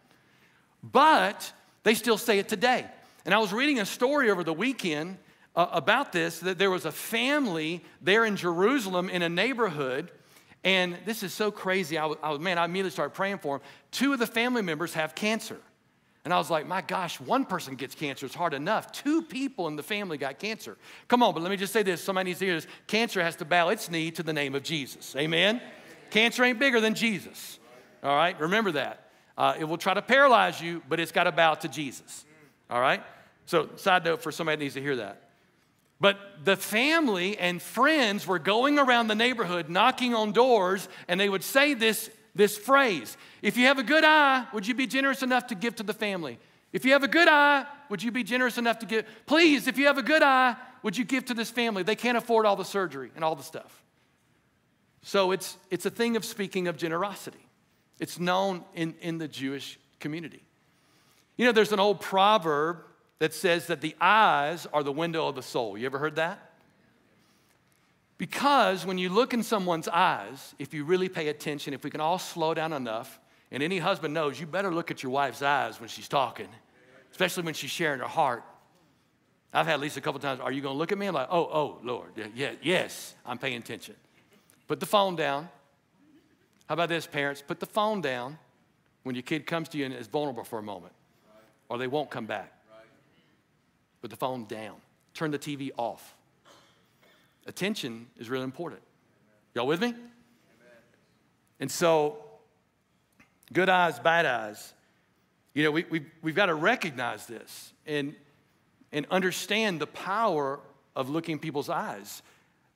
[0.82, 2.86] But they still say it today.
[3.26, 5.18] And I was reading a story over the weekend
[5.54, 10.10] uh, about this that there was a family there in Jerusalem in a neighborhood.
[10.64, 11.98] And this is so crazy.
[11.98, 13.66] I, I man, I immediately started praying for them.
[13.90, 15.58] Two of the family members have cancer.
[16.24, 18.92] And I was like, my gosh, one person gets cancer, it's hard enough.
[18.92, 20.76] Two people in the family got cancer.
[21.08, 22.66] Come on, but let me just say this somebody needs to hear this.
[22.86, 25.16] Cancer has to bow its knee to the name of Jesus.
[25.16, 25.60] Amen?
[26.10, 27.58] Cancer ain't bigger than Jesus.
[28.02, 28.38] All right?
[28.38, 29.10] Remember that.
[29.36, 32.24] Uh, it will try to paralyze you, but it's got to bow to Jesus.
[32.70, 33.02] All right?
[33.46, 35.30] So, side note for somebody that needs to hear that.
[36.00, 41.28] But the family and friends were going around the neighborhood knocking on doors, and they
[41.28, 43.16] would say this this phrase.
[43.42, 45.92] If you have a good eye, would you be generous enough to give to the
[45.92, 46.38] family?
[46.72, 49.06] If you have a good eye, would you be generous enough to give?
[49.26, 51.82] Please, if you have a good eye, would you give to this family?
[51.82, 53.84] They can't afford all the surgery and all the stuff.
[55.02, 57.46] So it's, it's a thing of speaking of generosity.
[58.00, 60.42] It's known in, in the Jewish community.
[61.36, 62.78] You know, there's an old proverb
[63.18, 65.76] that says that the eyes are the window of the soul.
[65.76, 66.51] You ever heard that?
[68.22, 72.00] Because when you look in someone's eyes, if you really pay attention, if we can
[72.00, 73.18] all slow down enough,
[73.50, 76.46] and any husband knows you better look at your wife's eyes when she's talking,
[77.10, 78.44] especially when she's sharing her heart.
[79.52, 81.08] I've had at least a couple times, are you going to look at me?
[81.08, 83.96] I'm like, oh, oh, Lord, yeah, yes, I'm paying attention.
[84.68, 85.48] Put the phone down.
[86.68, 87.42] How about this, parents?
[87.44, 88.38] Put the phone down
[89.02, 90.92] when your kid comes to you and is vulnerable for a moment,
[91.68, 92.52] or they won't come back.
[94.00, 94.76] Put the phone down.
[95.12, 96.14] Turn the TV off.
[97.46, 98.82] Attention is really important.
[99.54, 99.94] Y'all with me?
[101.60, 102.18] And so,
[103.52, 104.72] good eyes, bad eyes.
[105.54, 108.14] You know, we, we, we've got to recognize this and,
[108.90, 110.60] and understand the power
[110.96, 112.22] of looking people's eyes.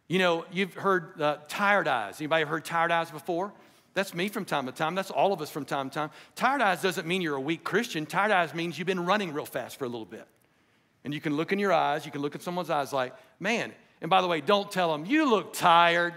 [0.09, 2.21] You know, you've heard uh, tired eyes.
[2.21, 3.53] Anybody heard tired eyes before?
[3.95, 4.95] That's me from time to time.
[4.95, 6.11] That's all of us from time to time.
[6.35, 8.05] Tired eyes doesn't mean you're a weak Christian.
[8.05, 10.29] Tired eyes means you've been running real fast for a little bit.
[11.03, 13.73] And you can look in your eyes, you can look at someone's eyes like, man.
[14.01, 16.15] And by the way, don't tell them, you look tired.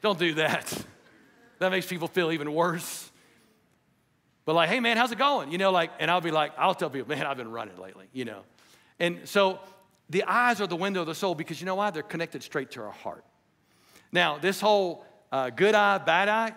[0.00, 0.84] Don't do that.
[1.58, 3.08] That makes people feel even worse.
[4.44, 5.52] But like, hey man, how's it going?
[5.52, 8.06] You know, like, and I'll be like, I'll tell people, man, I've been running lately,
[8.12, 8.40] you know.
[8.98, 9.60] And so
[10.10, 11.90] the eyes are the window of the soul because you know why?
[11.90, 13.24] They're connected straight to our heart.
[14.10, 16.52] Now, this whole uh, good eye, bad eye,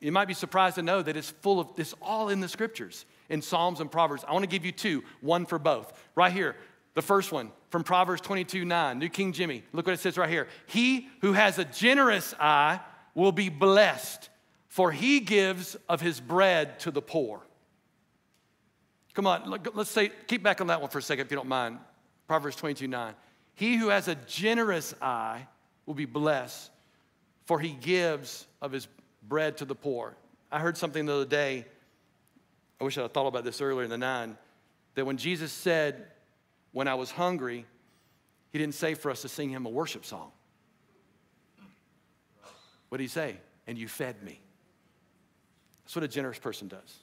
[0.00, 3.06] you might be surprised to know that it's full of it's all in the scriptures,
[3.28, 4.24] in Psalms and Proverbs.
[4.26, 5.92] I want to give you two, one for both.
[6.14, 6.56] Right here,
[6.94, 9.62] the first one from Proverbs 22 9, New King Jimmy.
[9.74, 10.48] Look what it says right here.
[10.64, 12.80] He who has a generous eye
[13.14, 14.30] will be blessed,
[14.68, 17.42] for he gives of his bread to the poor.
[19.12, 21.50] Come on, let's say, keep back on that one for a second if you don't
[21.50, 21.78] mind.
[22.26, 23.12] Proverbs 22 9.
[23.52, 25.46] He who has a generous eye
[25.84, 26.70] will be blessed,
[27.44, 28.88] for he gives of his
[29.28, 30.16] bread to the poor.
[30.50, 31.66] I heard something the other day.
[32.80, 34.38] I wish I had thought about this earlier in the nine.
[34.94, 36.06] That when Jesus said,
[36.76, 37.64] When I was hungry,
[38.52, 40.30] he didn't say for us to sing him a worship song.
[42.90, 43.38] What did he say?
[43.66, 44.38] And you fed me.
[45.82, 46.98] That's what a generous person does.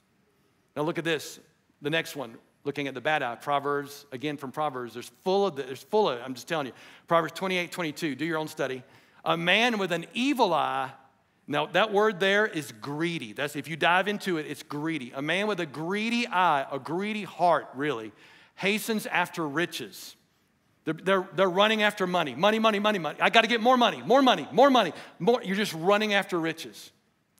[0.75, 1.39] Now look at this.
[1.81, 5.55] The next one, looking at the bad eye, Proverbs, again from Proverbs, there's full of,
[5.55, 6.73] the, there's full of, I'm just telling you,
[7.07, 8.83] Proverbs 28, 22, do your own study.
[9.25, 10.91] A man with an evil eye,
[11.47, 13.33] now that word there is greedy.
[13.33, 15.13] That's, if you dive into it, it's greedy.
[15.15, 18.11] A man with a greedy eye, a greedy heart, really,
[18.55, 20.15] hastens after riches.
[20.85, 22.35] They're, they're, they're running after money.
[22.35, 23.17] Money, money, money, money.
[23.21, 24.93] I got to get more money, more money, more money.
[25.19, 25.41] More.
[25.43, 26.91] You're just running after riches,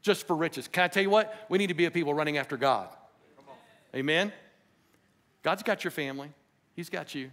[0.01, 0.67] just for riches.
[0.67, 1.45] Can I tell you what?
[1.49, 2.89] We need to be a people running after God.
[3.95, 4.31] Amen?
[5.43, 6.31] God's got your family,
[6.75, 7.31] He's got you.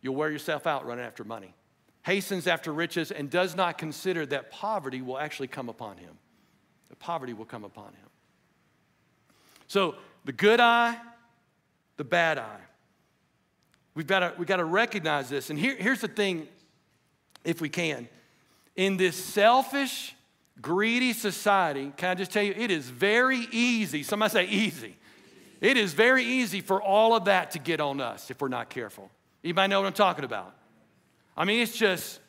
[0.00, 1.54] You'll wear yourself out running after money.
[2.02, 6.16] Hastens after riches and does not consider that poverty will actually come upon him.
[6.88, 8.08] The poverty will come upon him.
[9.66, 10.96] So the good eye,
[11.98, 12.60] the bad eye.
[13.94, 15.50] We've got to, we've got to recognize this.
[15.50, 16.48] And here, here's the thing,
[17.44, 18.08] if we can.
[18.76, 20.14] In this selfish,
[20.62, 24.02] greedy society, can I just tell you, it is very easy.
[24.02, 24.96] Somebody say easy.
[25.60, 28.70] It is very easy for all of that to get on us if we're not
[28.70, 29.10] careful.
[29.42, 30.54] Anybody know what I'm talking about?
[31.36, 32.20] I mean, it's just,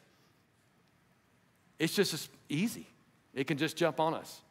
[1.78, 2.88] it's just easy.
[3.36, 4.42] It can just jump on us,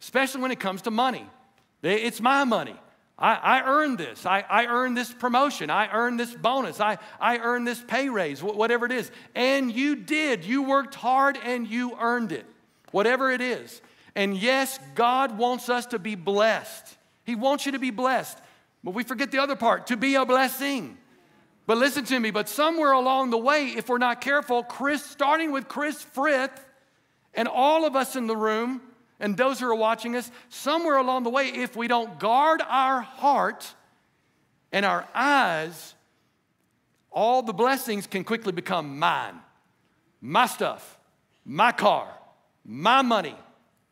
[0.00, 1.28] especially when it comes to money.
[1.82, 2.76] It's my money.
[3.20, 4.24] I, I earned this.
[4.24, 5.68] I, I earned this promotion.
[5.68, 6.80] I earned this bonus.
[6.80, 9.10] I, I earned this pay raise, whatever it is.
[9.34, 10.44] And you did.
[10.44, 12.46] You worked hard and you earned it,
[12.92, 13.82] whatever it is.
[14.16, 16.96] And yes, God wants us to be blessed.
[17.24, 18.38] He wants you to be blessed.
[18.82, 20.96] But we forget the other part to be a blessing.
[21.66, 25.52] But listen to me, but somewhere along the way, if we're not careful, Chris, starting
[25.52, 26.66] with Chris Frith
[27.34, 28.80] and all of us in the room
[29.20, 33.02] and those who are watching us, somewhere along the way, if we don't guard our
[33.02, 33.74] heart
[34.72, 35.94] and our eyes,
[37.10, 39.38] all the blessings can quickly become mine.
[40.20, 40.98] My stuff,
[41.44, 42.08] my car,
[42.64, 43.36] my money,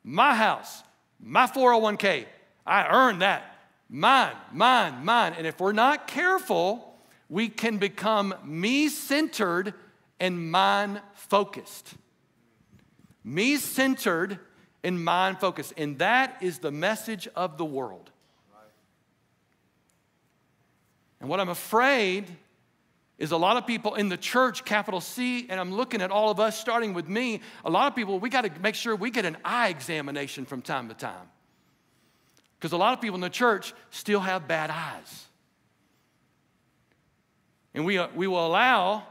[0.02, 0.82] my house,
[1.20, 2.24] my 401k,
[2.66, 3.54] I earned that.
[3.90, 5.34] Mine, mine, mine.
[5.36, 6.94] And if we're not careful,
[7.28, 9.74] we can become me centered
[10.20, 11.94] and mind focused.
[13.24, 14.38] Me centered
[14.88, 15.74] and mind focused.
[15.76, 18.10] And that is the message of the world.
[21.20, 22.24] And what I'm afraid
[23.18, 26.30] is a lot of people in the church, capital C, and I'm looking at all
[26.30, 29.10] of us, starting with me, a lot of people, we got to make sure we
[29.10, 31.28] get an eye examination from time to time.
[32.58, 35.26] Because a lot of people in the church still have bad eyes.
[37.74, 39.04] And we, uh, we will allow,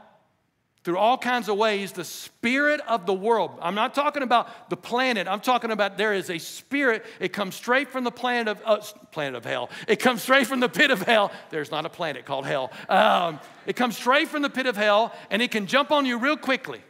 [0.84, 3.50] through all kinds of ways, the spirit of the world.
[3.60, 5.26] I'm not talking about the planet.
[5.26, 7.04] I'm talking about there is a spirit.
[7.20, 9.70] It comes straight from the planet of, uh, planet of hell.
[9.86, 11.32] It comes straight from the pit of hell.
[11.50, 12.72] There's not a planet called hell.
[12.88, 16.18] Um, it comes straight from the pit of hell, and it can jump on you
[16.18, 16.80] real quickly.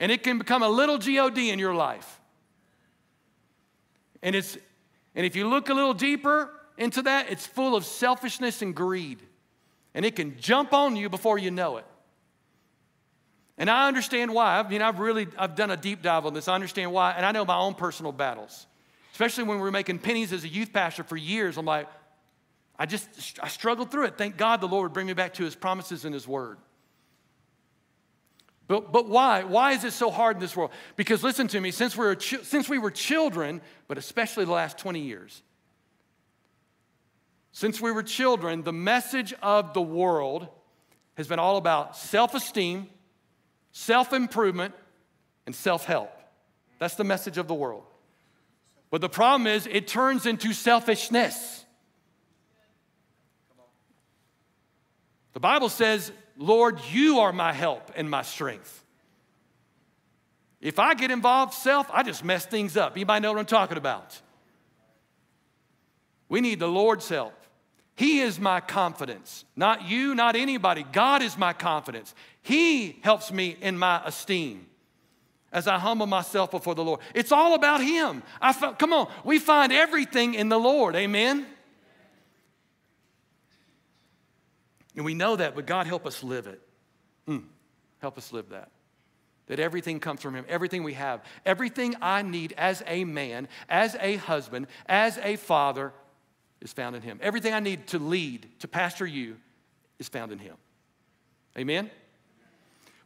[0.00, 2.20] And it can become a little God in your life.
[4.22, 4.56] And it's,
[5.14, 9.18] and if you look a little deeper into that, it's full of selfishness and greed.
[9.94, 11.84] And it can jump on you before you know it.
[13.60, 14.58] And I understand why.
[14.58, 16.48] I mean, I've really I've done a deep dive on this.
[16.48, 18.66] I understand why, and I know my own personal battles.
[19.12, 21.58] Especially when we were making pennies as a youth pastor for years.
[21.58, 21.86] I'm like,
[22.78, 24.16] I just I struggled through it.
[24.16, 26.56] Thank God the Lord would bring me back to his promises and his word.
[28.66, 29.42] But, but why?
[29.42, 30.70] Why is it so hard in this world?
[30.96, 34.78] Because listen to me, since we, were since we were children, but especially the last
[34.78, 35.42] 20 years,
[37.52, 40.48] since we were children, the message of the world
[41.18, 42.88] has been all about self esteem,
[43.72, 44.74] self improvement,
[45.46, 46.12] and self help.
[46.78, 47.84] That's the message of the world.
[48.90, 51.64] But the problem is, it turns into selfishness.
[55.32, 58.84] The Bible says, Lord, you are my help and my strength.
[60.60, 62.92] If I get involved self, I just mess things up.
[62.92, 64.20] Anybody know what I'm talking about?
[66.28, 67.39] We need the Lord's help.
[68.00, 69.44] He is my confidence.
[69.56, 70.86] Not you, not anybody.
[70.90, 72.14] God is my confidence.
[72.40, 74.64] He helps me in my esteem
[75.52, 77.00] as I humble myself before the Lord.
[77.14, 78.22] It's all about Him.
[78.40, 80.96] I come on, we find everything in the Lord.
[80.96, 81.44] Amen.
[84.96, 86.62] And we know that, but God help us live it.
[87.28, 87.44] Mm,
[87.98, 88.70] help us live that.
[89.48, 93.94] That everything comes from Him, everything we have, everything I need as a man, as
[94.00, 95.92] a husband, as a father
[96.60, 97.18] is found in Him.
[97.22, 99.36] Everything I need to lead, to pastor you,
[99.98, 100.56] is found in Him.
[101.56, 101.90] Amen?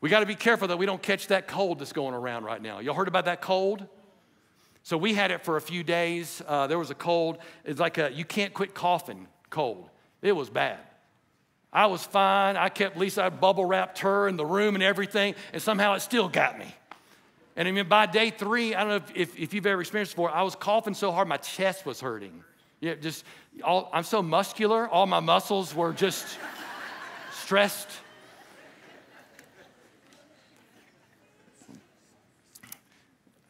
[0.00, 2.60] We got to be careful that we don't catch that cold that's going around right
[2.60, 2.80] now.
[2.80, 3.86] Y'all heard about that cold?
[4.82, 6.42] So we had it for a few days.
[6.46, 7.38] Uh, there was a cold.
[7.64, 9.88] It's like a you can't quit coughing cold.
[10.20, 10.78] It was bad.
[11.72, 12.56] I was fine.
[12.56, 16.00] I kept Lisa, I bubble wrapped her in the room and everything, and somehow it
[16.00, 16.72] still got me.
[17.56, 20.12] And I mean, by day three, I don't know if, if, if you've ever experienced
[20.12, 22.44] before, I was coughing so hard my chest was hurting.
[22.80, 23.24] Yeah, just
[23.62, 26.38] all, I'm so muscular, all my muscles were just
[27.32, 27.88] stressed.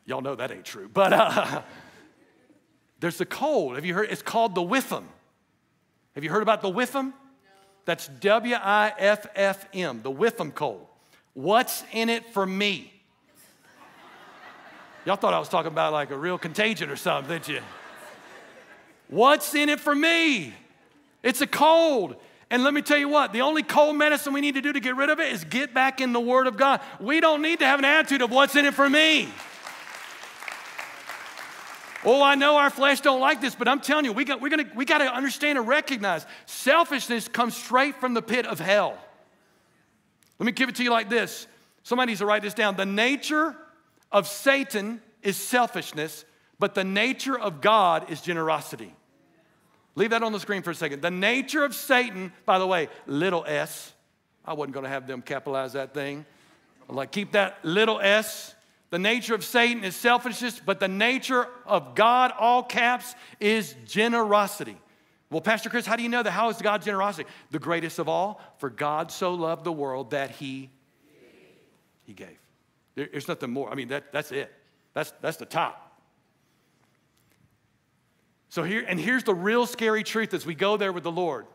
[0.06, 1.62] Y'all know that ain't true, but uh,
[3.00, 3.76] there's a cold.
[3.76, 4.10] Have you heard?
[4.10, 5.04] It's called the whiffum.
[6.14, 7.12] Have you heard about the whiffum?
[7.84, 10.86] That's W I F F M, the Whiffum cold.
[11.34, 12.92] What's in it for me?
[15.04, 17.60] Y'all thought I was talking about like a real contagion or something, didn't you?
[19.14, 20.52] What's in it for me?
[21.22, 22.16] It's a cold.
[22.50, 24.80] And let me tell you what, the only cold medicine we need to do to
[24.80, 26.80] get rid of it is get back in the Word of God.
[26.98, 29.28] We don't need to have an attitude of what's in it for me.
[32.04, 34.48] Oh, I know our flesh don't like this, but I'm telling you, we got, we're
[34.48, 38.98] gonna, we got to understand and recognize selfishness comes straight from the pit of hell.
[40.40, 41.46] Let me give it to you like this.
[41.84, 42.74] Somebody needs to write this down.
[42.74, 43.54] The nature
[44.10, 46.24] of Satan is selfishness,
[46.58, 48.92] but the nature of God is generosity.
[49.96, 51.02] Leave that on the screen for a second.
[51.02, 53.92] The nature of Satan, by the way, little s.
[54.44, 56.26] I wasn't going to have them capitalize that thing.
[56.88, 58.54] like, keep that little s.
[58.90, 64.76] The nature of Satan is selfishness, but the nature of God, all caps, is generosity.
[65.30, 66.30] Well, Pastor Chris, how do you know that?
[66.30, 67.28] How is God's generosity?
[67.50, 70.70] The greatest of all, for God so loved the world that he,
[72.04, 72.38] he gave.
[72.94, 73.70] There's nothing more.
[73.70, 74.52] I mean, that, that's it.
[74.92, 75.93] That's, that's the top.
[78.54, 81.46] So here, and here's the real scary truth as we go there with the Lord.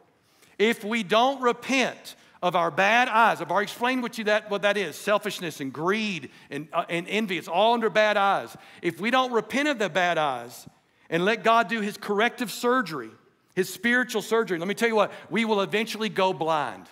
[0.58, 3.40] If we don't repent of our bad eyes.
[3.40, 7.08] I've already explained what, you that, what that is selfishness and greed and, uh, and
[7.08, 7.38] envy.
[7.38, 8.54] It's all under bad eyes.
[8.82, 10.68] If we don't repent of the bad eyes
[11.10, 13.12] and let God do his corrective surgery,
[13.56, 16.88] his spiritual surgery, let me tell you what, we will eventually go blind.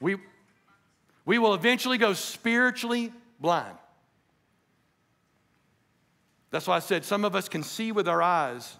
[0.00, 0.16] We,
[1.24, 3.76] we will eventually go spiritually blind.
[6.52, 8.76] That's why I said some of us can see with our eyes,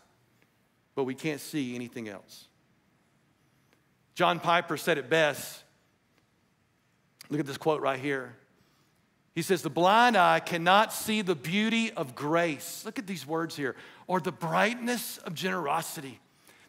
[0.95, 2.49] but we can't see anything else.
[4.15, 5.65] John Piper said it best.
[7.31, 8.37] Look at this quote right here.
[9.35, 12.83] He says, The blind eye cannot see the beauty of grace.
[12.85, 13.75] Look at these words here,
[14.07, 16.21] or the brightness of generosity.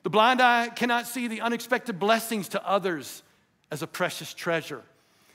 [0.03, 3.23] The blind eye cannot see the unexpected blessings to others
[3.69, 4.83] as a precious treasure.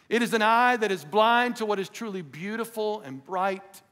[0.09, 3.83] It is an eye that is blind to what is truly beautiful and bright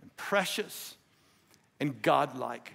[0.00, 0.94] and precious
[1.80, 2.74] and godlike.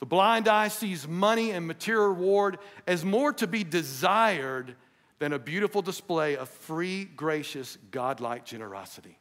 [0.00, 4.76] The blind eye sees money and material reward as more to be desired
[5.18, 9.18] than a beautiful display of free, gracious, godlike generosity.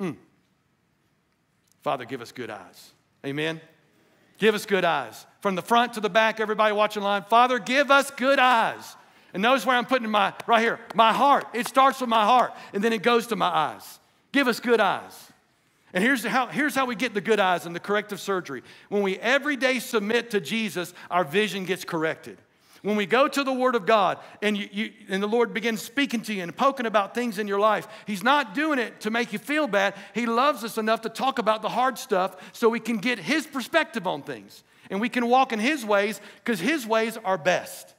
[0.00, 0.16] Mm.
[1.82, 2.92] Father, give us good eyes.
[3.24, 3.60] Amen.
[4.38, 5.26] Give us good eyes.
[5.40, 8.96] From the front to the back, everybody watching live, Father, give us good eyes.
[9.32, 11.46] And notice where I'm putting my, right here, my heart.
[11.52, 13.98] It starts with my heart, and then it goes to my eyes.
[14.32, 15.32] Give us good eyes.
[15.96, 18.62] And here's how, here's how we get the good eyes and the corrective surgery.
[18.90, 22.36] When we every day submit to Jesus, our vision gets corrected.
[22.82, 25.80] When we go to the Word of God and, you, you, and the Lord begins
[25.80, 29.10] speaking to you and poking about things in your life, He's not doing it to
[29.10, 29.94] make you feel bad.
[30.12, 33.46] He loves us enough to talk about the hard stuff so we can get His
[33.46, 34.64] perspective on things.
[34.90, 37.94] And we can walk in His ways because His ways are best.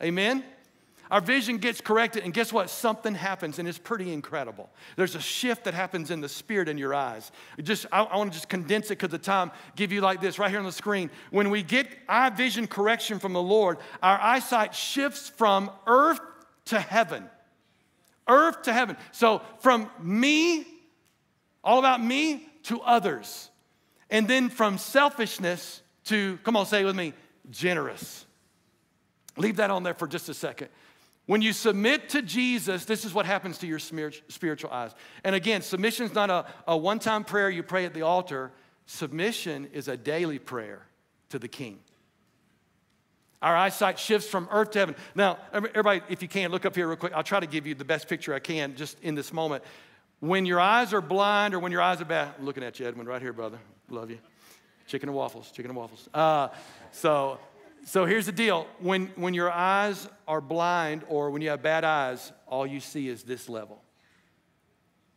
[0.00, 0.44] Amen?
[1.10, 2.70] Our vision gets corrected, and guess what?
[2.70, 4.70] Something happens, and it's pretty incredible.
[4.94, 7.32] There's a shift that happens in the spirit in your eyes.
[7.60, 10.38] Just, I, I want to just condense it because the time give you like this
[10.38, 11.10] right here on the screen.
[11.30, 16.20] When we get eye vision correction from the Lord, our eyesight shifts from earth
[16.66, 17.28] to heaven.
[18.28, 18.96] earth to heaven.
[19.12, 20.66] So from me,
[21.62, 23.50] all about me, to others.
[24.10, 27.12] And then from selfishness to, come on, say it with me,
[27.50, 28.24] generous.
[29.36, 30.68] Leave that on there for just a second.
[31.26, 34.92] When you submit to Jesus, this is what happens to your spiritual eyes.
[35.22, 38.50] And again, submission is not a, a one time prayer you pray at the altar,
[38.86, 40.86] submission is a daily prayer
[41.28, 41.78] to the King.
[43.42, 44.96] Our eyesight shifts from earth to heaven.
[45.14, 47.14] Now, everybody, if you can, look up here real quick.
[47.14, 49.64] I'll try to give you the best picture I can just in this moment.
[50.18, 52.86] When your eyes are blind or when your eyes are bad, I'm looking at you,
[52.86, 53.58] Edwin, right here, brother.
[53.88, 54.18] Love you.
[54.86, 56.08] Chicken and waffles, chicken and waffles.
[56.12, 56.48] Uh,
[56.92, 57.38] so
[57.84, 61.84] so here's the deal when, when your eyes are blind or when you have bad
[61.84, 63.82] eyes, all you see is this level.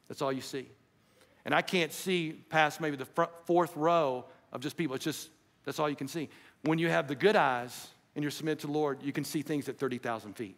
[0.07, 0.67] That's all you see.
[1.45, 4.95] And I can't see past maybe the front, fourth row of just people.
[4.95, 5.29] It's just,
[5.65, 6.29] that's all you can see.
[6.63, 9.41] When you have the good eyes and you're submitted to the Lord, you can see
[9.41, 10.57] things at 30,000 feet.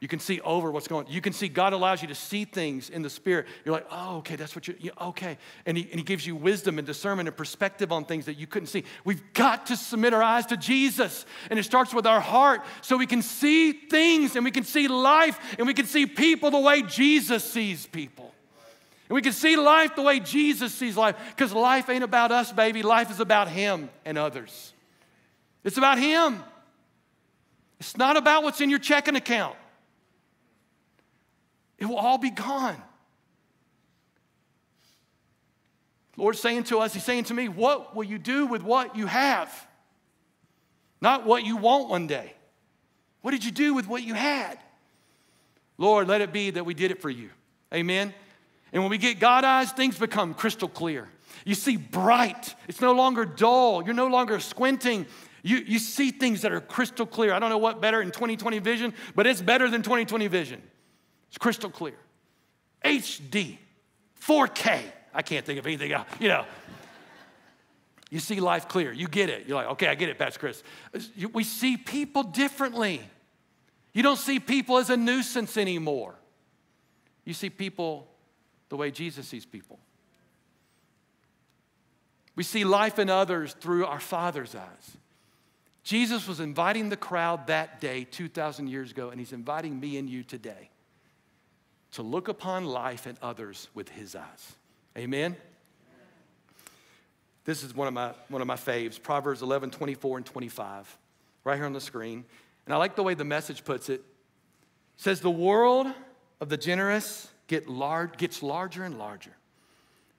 [0.00, 1.12] You can see over what's going on.
[1.12, 3.46] You can see God allows you to see things in the spirit.
[3.64, 5.38] You're like, oh, okay, that's what you're, yeah, okay.
[5.66, 8.46] And he, and he gives you wisdom and discernment and perspective on things that you
[8.46, 8.84] couldn't see.
[9.04, 11.26] We've got to submit our eyes to Jesus.
[11.50, 14.86] And it starts with our heart so we can see things and we can see
[14.86, 18.32] life and we can see people the way Jesus sees people.
[19.08, 22.52] And we can see life the way Jesus sees life because life ain't about us,
[22.52, 22.82] baby.
[22.82, 24.74] Life is about Him and others.
[25.64, 26.40] It's about Him.
[27.80, 29.56] It's not about what's in your checking account.
[31.78, 32.80] It will all be gone.
[36.16, 39.06] Lord's saying to us, He's saying to me, What will you do with what you
[39.06, 39.66] have?
[41.00, 42.34] Not what you want one day.
[43.22, 44.58] What did you do with what you had?
[45.76, 47.30] Lord, let it be that we did it for you.
[47.72, 48.12] Amen.
[48.72, 51.08] And when we get God eyes, things become crystal clear.
[51.44, 52.54] You see bright.
[52.66, 53.84] It's no longer dull.
[53.84, 55.06] You're no longer squinting.
[55.42, 57.32] You, you see things that are crystal clear.
[57.32, 60.62] I don't know what better in 2020 vision, but it's better than 2020 vision.
[61.28, 61.96] It's crystal clear.
[62.84, 63.58] HD,
[64.22, 64.80] 4K.
[65.14, 66.44] I can't think of anything else, you know.
[68.10, 68.92] You see life clear.
[68.92, 69.46] You get it.
[69.46, 70.62] You're like, okay, I get it, Pastor Chris.
[71.32, 73.02] We see people differently.
[73.92, 76.14] You don't see people as a nuisance anymore.
[77.24, 78.08] You see people
[78.70, 79.78] the way Jesus sees people.
[82.34, 84.96] We see life in others through our Father's eyes.
[85.82, 90.08] Jesus was inviting the crowd that day, 2,000 years ago, and he's inviting me and
[90.08, 90.70] you today
[91.92, 94.54] to look upon life and others with his eyes.
[94.96, 95.36] Amen?
[97.44, 100.98] This is one of my, one of my faves, Proverbs 11, 24 and 25,
[101.44, 102.24] right here on the screen.
[102.66, 103.94] And I like the way the message puts it.
[103.94, 104.02] It
[104.96, 105.86] says, The world
[106.40, 109.32] of the generous get large, gets larger and larger.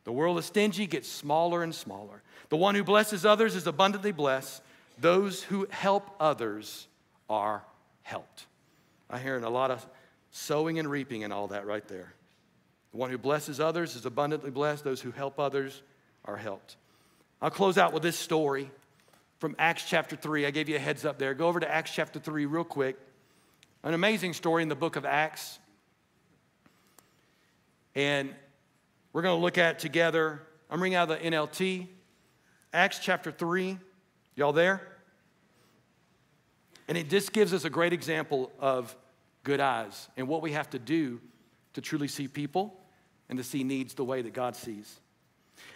[0.05, 2.23] The world of stingy gets smaller and smaller.
[2.49, 4.63] The one who blesses others is abundantly blessed.
[4.99, 6.87] Those who help others
[7.29, 7.63] are
[8.01, 8.47] helped.
[9.07, 9.85] I hear in a lot of
[10.31, 12.13] sowing and reaping and all that right there.
[12.91, 14.83] The one who blesses others is abundantly blessed.
[14.83, 15.81] Those who help others
[16.25, 16.75] are helped.
[17.41, 18.69] I'll close out with this story
[19.39, 20.45] from Acts chapter 3.
[20.45, 21.33] I gave you a heads up there.
[21.33, 22.97] Go over to Acts chapter 3 real quick.
[23.83, 25.59] An amazing story in the book of Acts.
[27.95, 28.33] And
[29.13, 30.41] we're going to look at together.
[30.69, 31.87] I'm reading out of the NLT.
[32.73, 33.77] Acts chapter 3.
[34.35, 34.81] Y'all there?
[36.87, 38.95] And it just gives us a great example of
[39.43, 41.19] good eyes and what we have to do
[41.73, 42.79] to truly see people
[43.29, 44.99] and to see needs the way that God sees.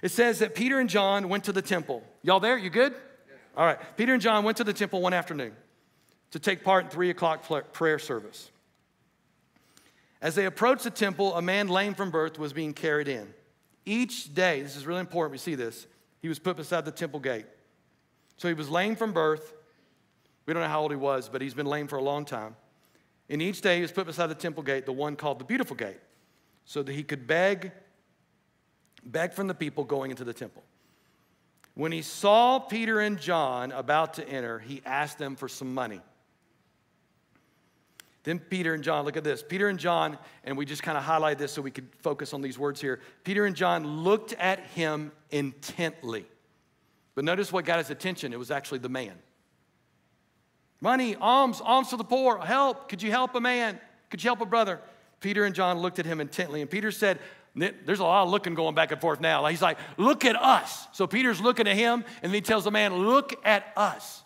[0.02, 2.04] It says that Peter and John went to the temple.
[2.24, 2.58] Y'all there?
[2.58, 2.94] You good?
[3.56, 3.78] All right.
[3.98, 5.54] Peter and John went to the temple one afternoon
[6.32, 8.50] to take part in three o'clock prayer service.
[10.22, 13.34] As they approached the temple, a man lame from birth was being carried in.
[13.86, 15.86] Each day, this is really important, we see this,
[16.22, 17.46] he was put beside the temple gate.
[18.38, 19.54] So he was lame from birth.
[20.46, 22.56] We don't know how old he was, but he's been lame for a long time.
[23.30, 25.76] And each day he was put beside the temple gate, the one called the Beautiful
[25.76, 26.00] Gate,
[26.66, 27.72] so that he could beg,
[29.06, 30.64] beg from the people going into the temple.
[31.76, 36.02] When he saw Peter and John about to enter, he asked them for some money.
[38.24, 39.44] Then Peter and John, look at this.
[39.44, 42.42] Peter and John, and we just kind of highlight this so we could focus on
[42.42, 43.02] these words here.
[43.24, 46.26] Peter and John looked at him intently.
[47.16, 48.32] But notice what got his attention.
[48.32, 49.14] It was actually the man.
[50.84, 52.90] Money, alms, alms to the poor, help.
[52.90, 53.80] Could you help a man?
[54.10, 54.82] Could you help a brother?
[55.22, 57.20] Peter and John looked at him intently, and Peter said,
[57.56, 59.46] There's a lot of looking going back and forth now.
[59.46, 60.90] He's like, Look at us.
[60.92, 64.24] So Peter's looking at him, and he tells the man, Look at us.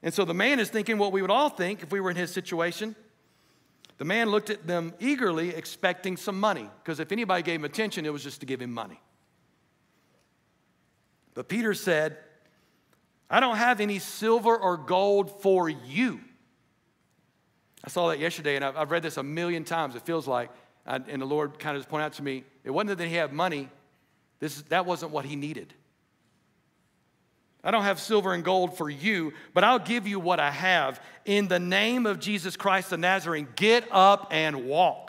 [0.00, 2.16] And so the man is thinking what we would all think if we were in
[2.16, 2.94] his situation.
[3.98, 8.06] The man looked at them eagerly, expecting some money, because if anybody gave him attention,
[8.06, 9.00] it was just to give him money.
[11.34, 12.16] But Peter said,
[13.28, 16.20] I don't have any silver or gold for you.
[17.84, 20.50] I saw that yesterday, and I've, read this a million times, it feels like.
[20.84, 23.32] And the Lord kind of just pointed out to me it wasn't that he had
[23.32, 23.68] money,
[24.38, 25.72] this, that wasn't what he needed.
[27.64, 31.00] I don't have silver and gold for you, but I'll give you what I have.
[31.24, 35.05] In the name of Jesus Christ the Nazarene, get up and walk.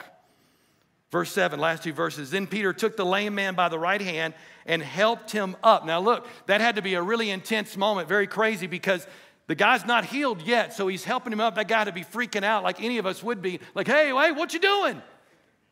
[1.09, 2.31] Verse 7, last two verses.
[2.31, 4.33] Then Peter took the lame man by the right hand
[4.65, 5.85] and helped him up.
[5.85, 9.07] Now, look, that had to be a really intense moment, very crazy, because
[9.47, 11.55] the guy's not healed yet, so he's helping him up.
[11.55, 14.31] That guy to be freaking out like any of us would be, like, hey, hey,
[14.31, 15.01] what you doing?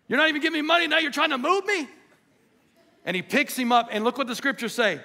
[0.08, 1.90] You're not even giving me money, now you're trying to move me?
[3.04, 5.02] And he picks him up, and look what the scriptures say.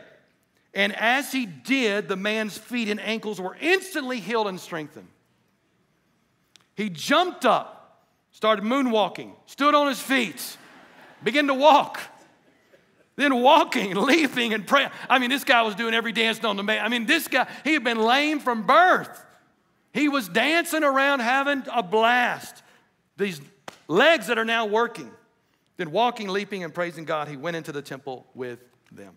[0.73, 5.09] And as he did, the man's feet and ankles were instantly healed and strengthened.
[6.77, 7.80] He jumped up,
[8.33, 10.57] started moonwalking, stood on his feet,
[11.23, 12.01] began to walk.
[13.17, 14.91] Then walking, leaping, and praying.
[15.09, 16.85] I mean, this guy was doing every dance known to man.
[16.85, 19.27] I mean, this guy, he had been lame from birth.
[19.93, 22.63] He was dancing around having a blast.
[23.17, 23.41] These
[23.89, 25.11] legs that are now working.
[25.77, 28.61] Then walking, leaping, and praising God, he went into the temple with
[28.93, 29.17] them.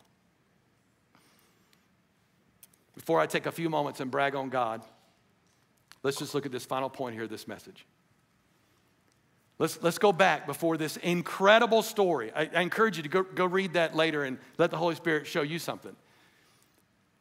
[2.95, 4.81] Before I take a few moments and brag on God,
[6.03, 7.85] let's just look at this final point here this message.
[9.63, 12.33] Let's, let's go back before this incredible story.
[12.35, 15.25] I, I encourage you to go, go read that later and let the Holy Spirit
[15.25, 15.95] show you something.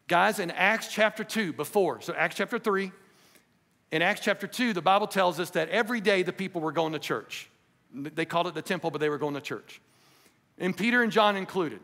[0.08, 2.90] Guys, in Acts chapter 2, before, so Acts chapter 3,
[3.92, 6.94] in Acts chapter 2, the Bible tells us that every day the people were going
[6.94, 7.48] to church.
[7.94, 9.80] They called it the temple, but they were going to church.
[10.58, 11.78] And Peter and John included.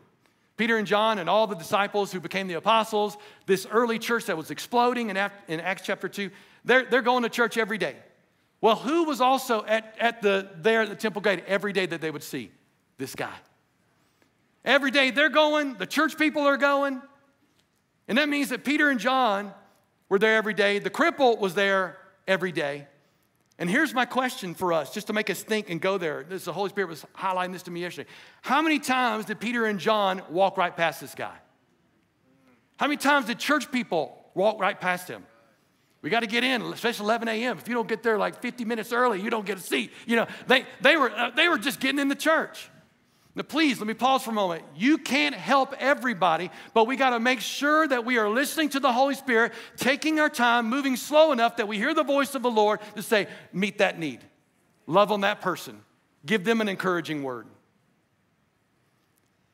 [0.57, 4.35] Peter and John and all the disciples who became the apostles, this early church that
[4.35, 6.29] was exploding in, Acts chapter 2,
[6.65, 7.95] they're, they're going to church every day.
[8.61, 12.01] Well, who was also at, at the, there at the temple gate every day that
[12.01, 12.51] they would see?
[12.97, 13.33] This guy.
[14.65, 17.01] Every day they're going, the church people are going.
[18.07, 19.53] And that means that Peter and John
[20.09, 20.79] were there every day.
[20.79, 21.97] The cripple was there
[22.27, 22.87] every day.
[23.57, 26.25] And here's my question for us, just to make us think and go there.
[26.27, 28.09] This, the Holy Spirit was highlighting this to me yesterday.
[28.41, 31.35] How many times did Peter and John walk right past this guy?
[32.77, 35.25] How many times did church people walk right past him?
[36.01, 37.57] We got to get in, especially 11 a.m.
[37.57, 39.91] If you don't get there like 50 minutes early, you don't get a seat.
[40.05, 42.69] You know, they, they, were, uh, they were just getting in the church.
[43.35, 44.63] Now, please, let me pause for a moment.
[44.75, 48.79] You can't help everybody, but we got to make sure that we are listening to
[48.79, 52.43] the Holy Spirit, taking our time, moving slow enough that we hear the voice of
[52.43, 54.19] the Lord to say, meet that need,
[54.87, 55.81] love on that person,
[56.25, 57.45] give them an encouraging word.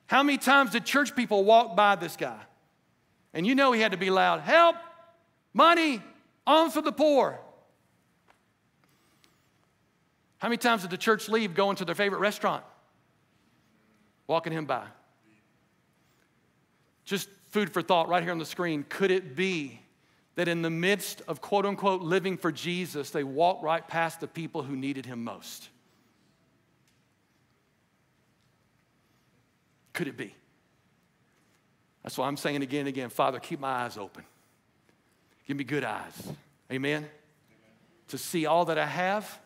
[0.08, 2.40] How many times did church people walk by this guy?
[3.34, 4.78] And you know he had to be loud help,
[5.54, 6.02] money,
[6.46, 7.40] on for the poor.
[10.40, 12.64] How many times did the church leave going to their favorite restaurant?
[14.28, 14.86] Walking him by.
[17.06, 18.86] Just food for thought right here on the screen.
[18.88, 19.80] Could it be
[20.36, 24.28] that in the midst of quote unquote living for Jesus, they walked right past the
[24.28, 25.70] people who needed him most?
[29.94, 30.36] Could it be?
[32.04, 34.26] That's why I'm saying again and again Father, keep my eyes open.
[35.46, 36.14] Give me good eyes.
[36.72, 36.98] Amen?
[36.98, 37.10] Amen?
[38.10, 39.40] To see all that I have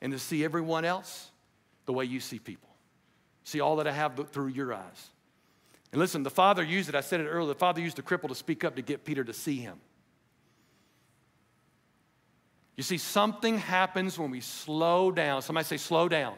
[0.00, 1.30] and to see everyone else
[1.86, 2.68] the way you see people.
[3.44, 5.08] See all that I have through your eyes.
[5.92, 6.94] And listen, the Father used it.
[6.94, 7.48] I said it earlier.
[7.48, 9.78] The Father used the cripple to speak up to get Peter to see him.
[12.76, 15.42] You see, something happens when we slow down.
[15.42, 16.34] Somebody say, slow down.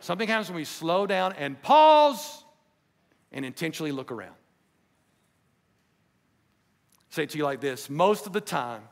[0.00, 2.44] Something happens when we slow down and pause
[3.30, 4.34] and intentionally look around
[7.12, 8.82] say it to you like this most of the time,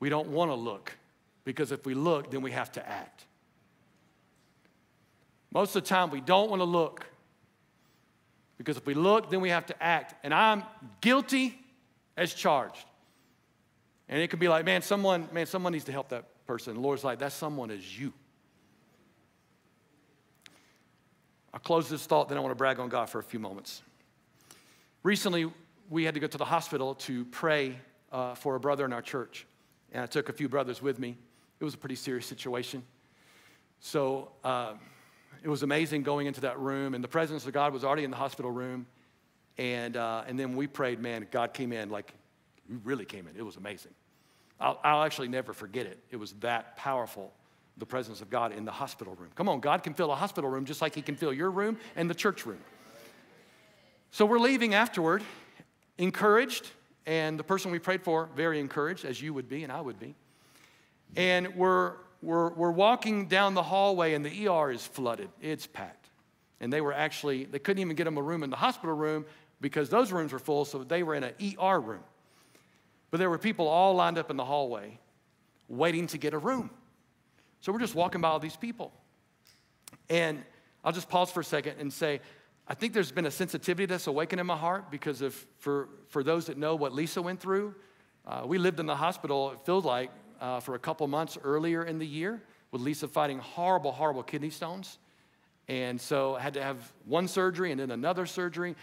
[0.00, 0.96] we don't want to look
[1.44, 3.26] because if we look, then we have to act.
[5.52, 7.04] Most of the time, we don't want to look
[8.56, 10.14] because if we look, then we have to act.
[10.24, 10.62] And I'm
[11.00, 11.58] guilty
[12.16, 12.86] as charged.
[14.08, 16.74] And it could be like, man, someone, man, someone needs to help that person.
[16.74, 18.12] The Lord's like, that someone is you.
[21.52, 23.82] I'll close this thought, then I want to brag on God for a few moments.
[25.02, 25.50] Recently,
[25.90, 27.78] we had to go to the hospital to pray
[28.10, 29.46] uh, for a brother in our church.
[29.92, 31.16] And I took a few brothers with me.
[31.60, 32.82] It was a pretty serious situation.
[33.80, 34.74] So uh,
[35.42, 38.10] it was amazing going into that room, and the presence of God was already in
[38.10, 38.86] the hospital room.
[39.58, 42.12] And, uh, and then we prayed, man, God came in like,
[42.68, 43.36] He really came in.
[43.36, 43.92] It was amazing.
[44.60, 45.98] I'll, I'll actually never forget it.
[46.10, 47.32] It was that powerful,
[47.76, 49.30] the presence of God in the hospital room.
[49.34, 51.76] Come on, God can fill a hospital room just like He can fill your room
[51.96, 52.60] and the church room.
[54.10, 55.22] So we're leaving afterward,
[56.02, 56.68] encouraged,
[57.06, 60.00] and the person we prayed for, very encouraged, as you would be and I would
[60.00, 60.14] be.
[61.16, 65.28] And we're, we're, we're walking down the hallway, and the ER is flooded.
[65.40, 66.08] It's packed.
[66.60, 69.24] And they were actually, they couldn't even get them a room in the hospital room
[69.60, 72.02] because those rooms were full, so they were in an ER room.
[73.10, 74.98] But there were people all lined up in the hallway
[75.68, 76.70] waiting to get a room.
[77.60, 78.92] So we're just walking by all these people.
[80.08, 80.42] And
[80.84, 82.20] I'll just pause for a second and say,
[82.72, 85.22] I think there's been a sensitivity that's awakened in my heart because
[85.58, 87.74] for, for those that know what Lisa went through,
[88.26, 90.10] uh, we lived in the hospital, it feels like,
[90.40, 94.48] uh, for a couple months earlier in the year with Lisa fighting horrible, horrible kidney
[94.48, 94.96] stones.
[95.68, 98.74] And so I had to have one surgery and then another surgery.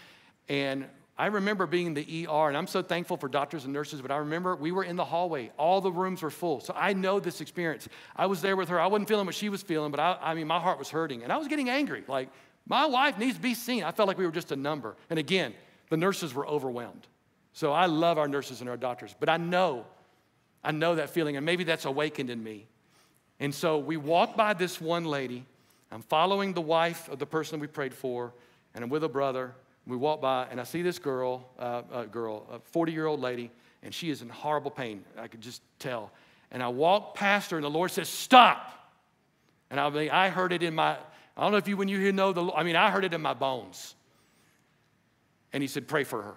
[0.48, 0.86] And
[1.18, 4.12] I remember being in the ER, and I'm so thankful for doctors and nurses, but
[4.12, 5.50] I remember we were in the hallway.
[5.58, 6.60] All the rooms were full.
[6.60, 7.88] So I know this experience.
[8.14, 8.78] I was there with her.
[8.78, 11.24] I wasn't feeling what she was feeling, but I, I mean, my heart was hurting.
[11.24, 12.04] And I was getting angry.
[12.06, 12.28] Like,
[12.66, 13.82] my wife needs to be seen.
[13.82, 14.96] I felt like we were just a number.
[15.08, 15.54] And again,
[15.88, 17.06] the nurses were overwhelmed.
[17.52, 19.84] So I love our nurses and our doctors, but I know,
[20.62, 22.66] I know that feeling, and maybe that's awakened in me.
[23.40, 25.44] And so we walk by this one lady.
[25.90, 28.32] I'm following the wife of the person we prayed for,
[28.74, 29.52] and I'm with a brother.
[29.86, 33.20] We walk by, and I see this girl, uh, a girl, a 40 year old
[33.20, 33.50] lady,
[33.82, 35.04] and she is in horrible pain.
[35.18, 36.12] I could just tell.
[36.52, 38.76] And I walk past her, and the Lord says, Stop.
[39.70, 40.96] And I I heard it in my,
[41.40, 43.14] I don't know if you, when you hear know the, I mean, I heard it
[43.14, 43.94] in my bones.
[45.54, 46.34] And he said, Pray for her.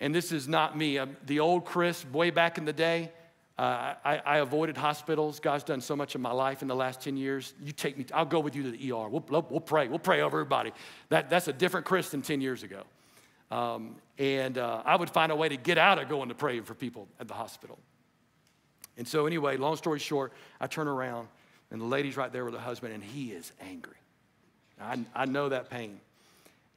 [0.00, 0.98] And this is not me.
[0.98, 3.12] I'm, the old Chris, way back in the day,
[3.58, 5.40] uh, I, I, avoided hospitals.
[5.40, 7.52] God's done so much in my life in the last 10 years.
[7.62, 9.08] You take me, I'll go with you to the ER.
[9.08, 9.88] We'll, we'll pray.
[9.88, 10.72] We'll pray over everybody.
[11.10, 12.84] That, that's a different Chris than 10 years ago.
[13.50, 16.60] Um, and uh, I would find a way to get out of going to pray
[16.60, 17.78] for people at the hospital.
[18.96, 21.28] And so, anyway, long story short, I turn around
[21.70, 23.96] and the lady's right there with her husband, and he is angry.
[24.80, 26.00] I, I know that pain.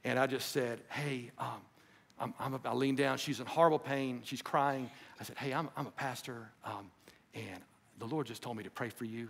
[0.04, 1.62] And I just said, Hey, um,
[2.20, 3.18] I'm, I'm a, i leaned down.
[3.18, 4.22] She's in horrible pain.
[4.24, 4.90] She's crying.
[5.20, 6.90] I said, Hey, I'm, I'm a pastor, um,
[7.34, 7.62] and
[8.00, 9.30] the Lord just told me to pray for you.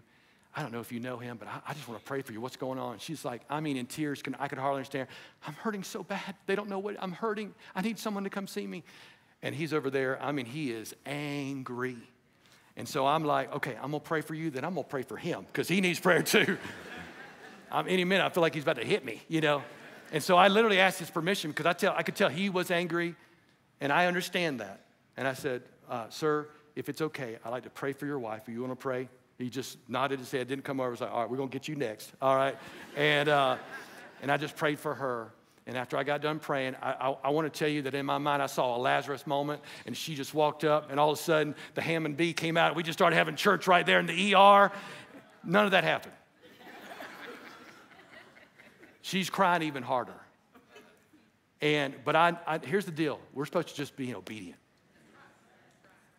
[0.56, 2.34] I don't know if you know him, but I, I just want to pray for
[2.34, 2.42] you.
[2.42, 3.00] What's going on?
[3.00, 4.22] She's like, I mean, in tears.
[4.22, 5.08] Can, I could hardly understand.
[5.48, 6.36] I'm hurting so bad.
[6.46, 7.54] They don't know what I'm hurting.
[7.74, 8.84] I need someone to come see me.
[9.42, 10.22] And he's over there.
[10.22, 11.98] I mean, he is angry.
[12.78, 14.50] And so I'm like, okay, I'm to pray for you.
[14.50, 16.58] Then I'm to pray for him because he needs prayer too.
[17.72, 19.64] I'm, any minute, I feel like he's about to hit me, you know?
[20.12, 22.70] And so I literally asked his permission because I, tell, I could tell he was
[22.70, 23.16] angry,
[23.80, 24.82] and I understand that.
[25.16, 28.48] And I said, uh, Sir, if it's okay, I'd like to pray for your wife.
[28.48, 29.08] Are you want to pray?
[29.38, 30.90] He just nodded his head, didn't come over.
[30.90, 32.12] I was like, All right, we're to get you next.
[32.22, 32.58] All right.
[32.96, 33.58] And, uh,
[34.22, 35.34] and I just prayed for her.
[35.68, 38.06] And after I got done praying, I, I, I, want to tell you that in
[38.06, 41.20] my mind, I saw a Lazarus moment, and she just walked up, and all of
[41.20, 42.76] a sudden, the ham and bee came out.
[42.76, 44.72] We just started having church right there in the ER.
[45.44, 46.16] None of that happened.
[49.04, 50.14] She's crying even harder.
[51.62, 54.58] And, but I, I, here's the deal we're supposed to just be obedient.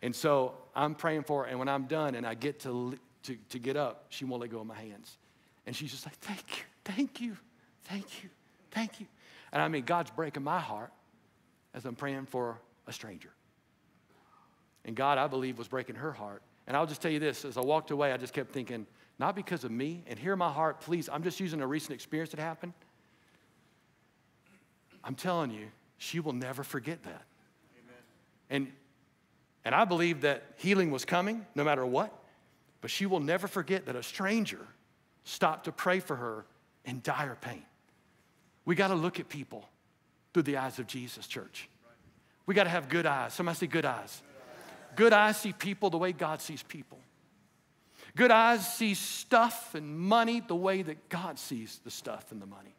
[0.01, 3.37] And so I'm praying for her, and when I'm done and I get to, to,
[3.49, 5.17] to get up, she won't let go of my hands.
[5.65, 7.37] And she's just like, Thank you, thank you,
[7.83, 8.29] thank you,
[8.71, 9.07] thank you.
[9.53, 10.91] And I mean, God's breaking my heart
[11.75, 13.29] as I'm praying for a stranger.
[14.83, 16.41] And God, I believe, was breaking her heart.
[16.67, 18.87] And I'll just tell you this as I walked away, I just kept thinking,
[19.19, 20.03] not because of me.
[20.07, 21.07] And hear my heart, please.
[21.07, 22.73] I'm just using a recent experience that happened.
[25.03, 27.21] I'm telling you, she will never forget that.
[27.77, 28.01] Amen.
[28.49, 28.71] And,
[29.65, 32.11] and I believe that healing was coming no matter what,
[32.81, 34.65] but she will never forget that a stranger
[35.25, 36.45] stopped to pray for her
[36.85, 37.63] in dire pain.
[38.65, 39.67] We got to look at people
[40.33, 41.69] through the eyes of Jesus, church.
[42.45, 43.33] We got to have good eyes.
[43.33, 44.21] Somebody say good eyes.
[44.95, 46.99] Good eyes see people the way God sees people.
[48.15, 52.45] Good eyes see stuff and money the way that God sees the stuff and the
[52.45, 52.75] money.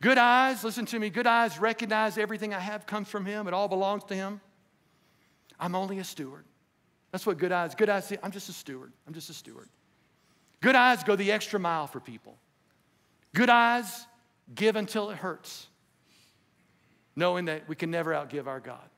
[0.00, 3.54] Good eyes, listen to me, good eyes recognize everything I have comes from Him, it
[3.54, 4.40] all belongs to Him.
[5.58, 6.44] I'm only a steward.
[7.12, 8.18] That's what good eyes, good eyes see.
[8.22, 8.92] I'm just a steward.
[9.06, 9.68] I'm just a steward.
[10.60, 12.36] Good eyes go the extra mile for people.
[13.34, 14.06] Good eyes
[14.52, 15.68] give until it hurts,
[17.14, 18.88] knowing that we can never outgive our God.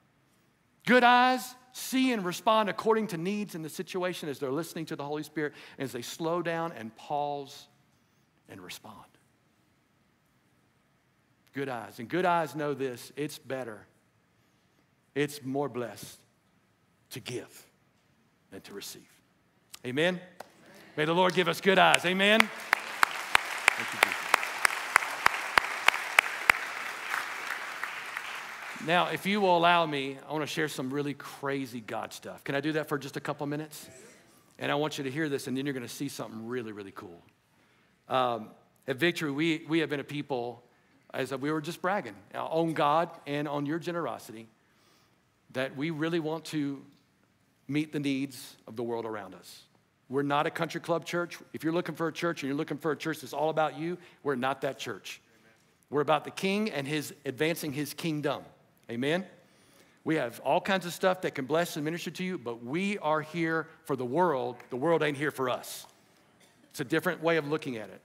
[0.87, 4.97] Good eyes see and respond according to needs in the situation as they're listening to
[4.97, 7.69] the Holy Spirit, as they slow down and pause
[8.49, 9.05] and respond.
[11.53, 11.99] Good eyes.
[11.99, 13.87] And good eyes know this it's better,
[15.15, 16.19] it's more blessed
[17.11, 17.67] to give
[18.51, 19.03] than to receive.
[19.85, 20.21] Amen?
[20.97, 22.05] May the Lord give us good eyes.
[22.07, 22.41] Amen?
[22.41, 24.27] Thank you, Jesus.
[28.87, 32.45] Now, if you will allow me, I want to share some really crazy God stuff.
[32.45, 33.89] Can I do that for just a couple minutes?
[34.61, 36.71] And I want you to hear this, and then you're going to see something really,
[36.71, 37.21] really cool.
[38.09, 38.51] Um,
[38.87, 40.63] at Victory, we, we have been a people,
[41.13, 44.47] as we were just bragging, uh, on God and on your generosity,
[45.51, 46.81] that we really want to
[47.67, 49.63] meet the needs of the world around us.
[50.09, 51.39] We're not a country club church.
[51.53, 53.77] If you're looking for a church and you're looking for a church that's all about
[53.77, 55.21] you, we're not that church.
[55.91, 58.43] We're about the king and his advancing his kingdom.
[58.91, 59.25] Amen?
[60.05, 62.99] We have all kinds of stuff that can bless and minister to you, but we
[62.99, 64.57] are here for the world.
[64.71, 65.85] The world ain't here for us.
[66.71, 68.01] It's a different way of looking at it.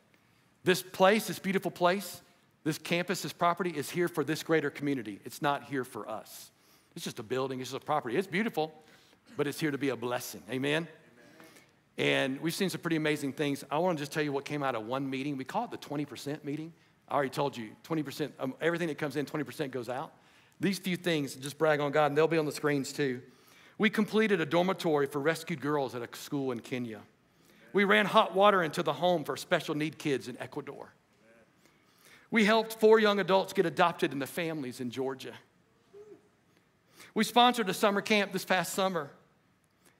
[0.63, 2.21] This place, this beautiful place,
[2.63, 5.19] this campus, this property is here for this greater community.
[5.25, 6.49] It's not here for us.
[6.95, 8.17] It's just a building, it's just a property.
[8.17, 8.73] It's beautiful,
[9.37, 10.41] but it's here to be a blessing.
[10.49, 10.87] Amen?
[11.97, 13.63] And we've seen some pretty amazing things.
[13.69, 15.37] I want to just tell you what came out of one meeting.
[15.37, 16.73] We call it the 20% meeting.
[17.07, 20.13] I already told you 20%, um, everything that comes in, 20% goes out.
[20.61, 23.21] These few things, just brag on God, and they'll be on the screens too.
[23.79, 26.99] We completed a dormitory for rescued girls at a school in Kenya.
[27.73, 30.93] We ran hot water into the home for special need kids in Ecuador.
[32.29, 35.33] We helped four young adults get adopted into families in Georgia.
[37.15, 39.09] We sponsored a summer camp this past summer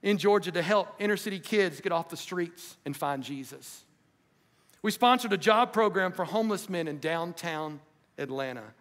[0.00, 3.82] in Georgia to help inner city kids get off the streets and find Jesus.
[4.80, 7.80] We sponsored a job program for homeless men in downtown
[8.16, 8.74] Atlanta.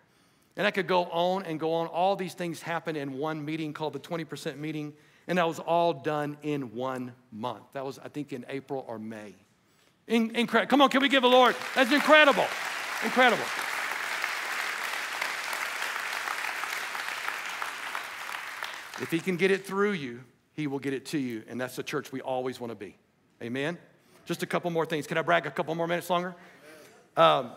[0.62, 1.88] And I could go on and go on.
[1.88, 4.94] All these things happened in one meeting called the 20% meeting,
[5.28, 7.64] and that was all done in one month.
[7.74, 9.34] That was, I think, in April or May.
[10.06, 10.70] In, incredible.
[10.70, 11.56] Come on, can we give a Lord?
[11.74, 12.46] That's incredible.
[13.04, 13.42] Incredible.
[19.02, 20.20] If He can get it through you,
[20.54, 21.42] He will get it to you.
[21.48, 22.96] And that's the church we always want to be.
[23.42, 23.80] Amen?
[24.26, 25.08] Just a couple more things.
[25.08, 26.36] Can I brag a couple more minutes longer?
[27.18, 27.50] Um,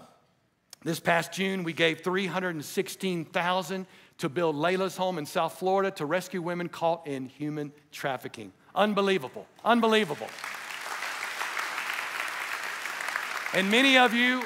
[0.84, 3.86] this past June, we gave 316,000
[4.18, 8.52] to build Layla's home in South Florida to rescue women caught in human trafficking.
[8.74, 9.46] Unbelievable.
[9.64, 10.28] Unbelievable.
[13.54, 14.42] And many of you,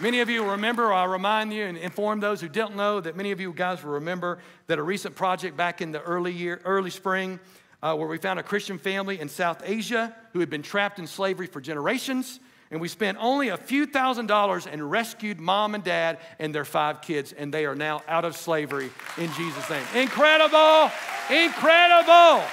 [0.00, 3.16] many of you remember, or I remind you and inform those who don't know that
[3.16, 6.60] many of you guys will remember that a recent project back in the early year,
[6.64, 7.38] early spring,
[7.82, 11.06] uh, where we found a Christian family in South Asia who had been trapped in
[11.06, 12.40] slavery for generations
[12.70, 16.64] and we spent only a few thousand dollars and rescued mom and dad and their
[16.64, 19.84] five kids, and they are now out of slavery in Jesus' name.
[19.94, 20.90] Incredible!
[21.30, 22.44] Incredible!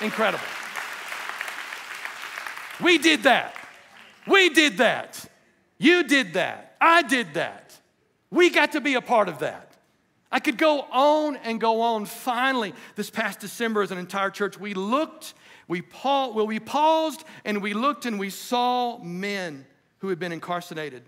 [0.00, 0.44] Incredible.
[2.80, 3.54] We did that.
[4.26, 5.24] We did that.
[5.78, 6.76] You did that.
[6.80, 7.78] I did that.
[8.30, 9.72] We got to be a part of that.
[10.30, 12.04] I could go on and go on.
[12.04, 15.34] Finally, this past December, as an entire church, we looked
[15.68, 19.66] we, pa- well, we paused and we looked and we saw men
[19.98, 21.02] who had been incarcerated.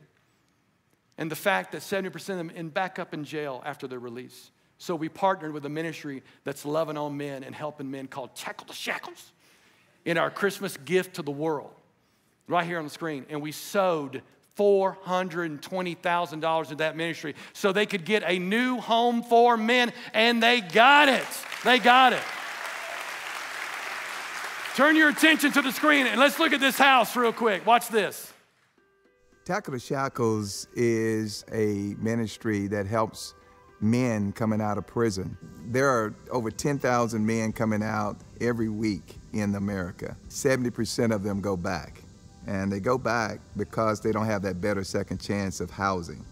[1.16, 4.50] And the fact that 70% of them end back up in jail after their release.
[4.78, 8.68] So we partnered with a ministry that's loving on men and helping men called Tackle
[8.68, 9.32] the Shackles
[10.04, 11.72] in our Christmas gift to the world,
[12.46, 13.26] right here on the screen.
[13.28, 14.22] And we sowed
[14.56, 20.61] $420,000 in that ministry so they could get a new home for men, and they
[20.61, 21.26] got it.
[21.64, 22.22] They got it.
[24.79, 27.66] Turn your attention to the screen and let's look at this house real quick.
[27.66, 28.33] Watch this.
[29.45, 33.35] Tackle the Shackles is a ministry that helps
[33.81, 35.37] men coming out of prison.
[35.66, 40.16] There are over 10,000 men coming out every week in America.
[40.29, 42.01] 70% of them go back.
[42.47, 46.24] And they go back because they don't have that better second chance of housing,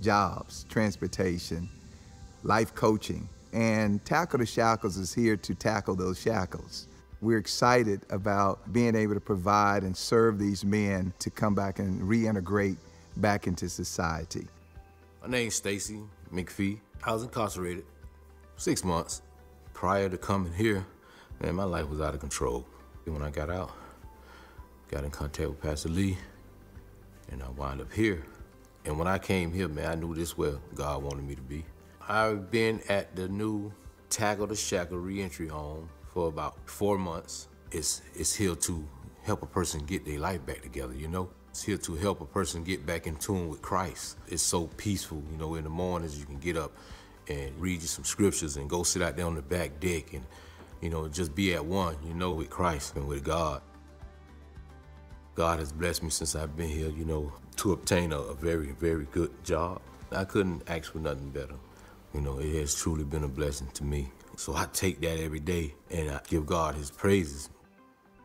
[0.00, 1.68] jobs, transportation,
[2.42, 3.28] life coaching.
[3.52, 6.88] And Tackle the Shackles is here to tackle those shackles.
[7.22, 12.02] We're excited about being able to provide and serve these men to come back and
[12.02, 12.78] reintegrate
[13.18, 14.48] back into society.
[15.22, 16.00] My name's Stacy
[16.34, 16.80] McPhee.
[17.04, 17.84] I was incarcerated
[18.56, 19.22] six months.
[19.72, 20.84] Prior to coming here,
[21.40, 22.66] man, my life was out of control.
[23.04, 23.70] When I got out,
[24.90, 26.18] got in contact with Pastor Lee,
[27.30, 28.26] and I wound up here.
[28.84, 31.64] And when I came here, man, I knew this where God wanted me to be.
[32.08, 33.72] I've been at the new
[34.10, 37.48] Tackle the Shackle reentry home for about four months.
[37.70, 38.86] It's, it's here to
[39.22, 41.30] help a person get their life back together, you know?
[41.50, 44.16] It's here to help a person get back in tune with Christ.
[44.28, 46.72] It's so peaceful, you know, in the mornings you can get up
[47.28, 50.24] and read you some scriptures and go sit out there on the back deck and,
[50.80, 53.62] you know, just be at one, you know, with Christ and with God.
[55.34, 58.72] God has blessed me since I've been here, you know, to obtain a, a very,
[58.72, 59.80] very good job.
[60.10, 61.54] I couldn't ask for nothing better.
[62.12, 64.10] You know, it has truly been a blessing to me.
[64.42, 67.48] So I take that every day and I give God his praises.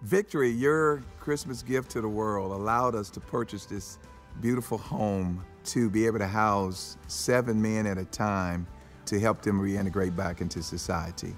[0.01, 3.99] Victory, your Christmas gift to the world, allowed us to purchase this
[4.41, 8.65] beautiful home to be able to house seven men at a time
[9.05, 11.35] to help them reintegrate back into society.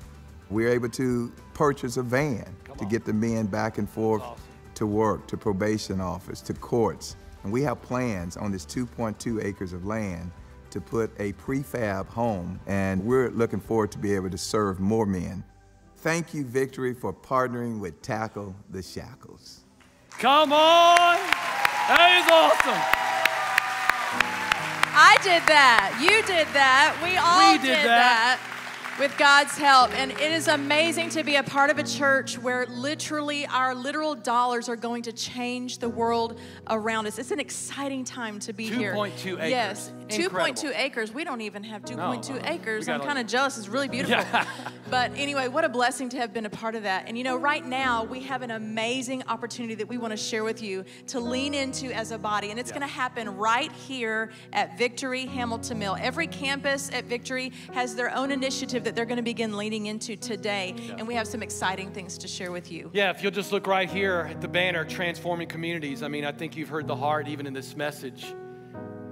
[0.49, 4.41] We were able to purchase a van to get the men back and forth awesome.
[4.75, 7.17] to work, to probation office, to courts.
[7.43, 10.31] And we have plans on this 2.2 acres of land
[10.71, 15.05] to put a prefab home, and we're looking forward to be able to serve more
[15.05, 15.43] men.
[15.97, 19.61] Thank you, Victory, for partnering with Tackle the Shackles.
[20.11, 21.17] Come on!
[21.87, 22.99] That is awesome.
[25.01, 25.97] I did that.
[26.01, 26.99] You did that.
[27.01, 28.37] We all we did, did that.
[28.37, 28.99] that.
[28.99, 29.97] with God's help.
[29.97, 34.13] And it is amazing to be a part of a church where literally our literal
[34.13, 36.37] dollars are going to change the world
[36.69, 37.17] around us.
[37.17, 38.93] It's an exciting time to be here.
[38.93, 39.49] 2.2 acres.
[39.49, 39.98] Yes, Incredible.
[40.09, 41.13] 2.2 acres.
[41.13, 42.39] We don't even have 2.2 uh-uh.
[42.45, 42.89] acres.
[42.89, 43.57] I'm kind of jealous.
[43.57, 44.17] It's really beautiful.
[44.17, 44.45] Yeah.
[44.89, 47.07] but anyway, what a blessing to have been a part of that.
[47.07, 50.43] And you know, right now we have an amazing opportunity that we want to share
[50.43, 52.49] with you to lean into as a body.
[52.49, 52.79] And it's Yeah.
[52.79, 55.97] going to happen right here at Victory Hamilton Mill.
[55.99, 60.15] Every campus at Victory has their own initiative that they're going to begin leaning into
[60.15, 60.75] today.
[60.97, 62.89] And we have some exciting things to share with you.
[62.93, 66.03] Yeah, if you'll just look right here at the banner, Transforming Communities.
[66.03, 68.33] I mean, I think you've heard the heart even in this message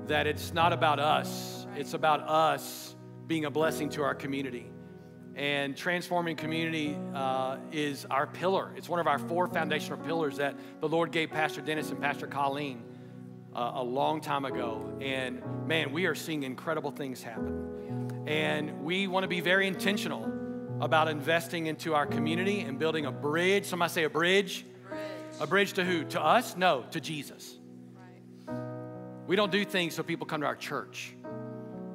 [0.07, 2.95] that it's not about us, it's about us
[3.27, 4.71] being a blessing to our community.
[5.35, 8.71] And transforming community uh, is our pillar.
[8.75, 12.25] It's one of our four foundational pillars that the Lord gave Pastor Dennis and Pastor
[12.25, 12.83] Colleen
[13.55, 14.97] uh, a long time ago.
[14.99, 18.23] And man, we are seeing incredible things happen.
[18.25, 20.23] And we want to be very intentional
[20.81, 23.65] about investing into our community and building a bridge.
[23.65, 24.65] Somebody say a bridge.
[25.39, 26.03] A bridge to who?
[26.05, 26.57] To us?
[26.57, 27.56] No, to Jesus.
[29.27, 31.13] We don't do things so people come to our church.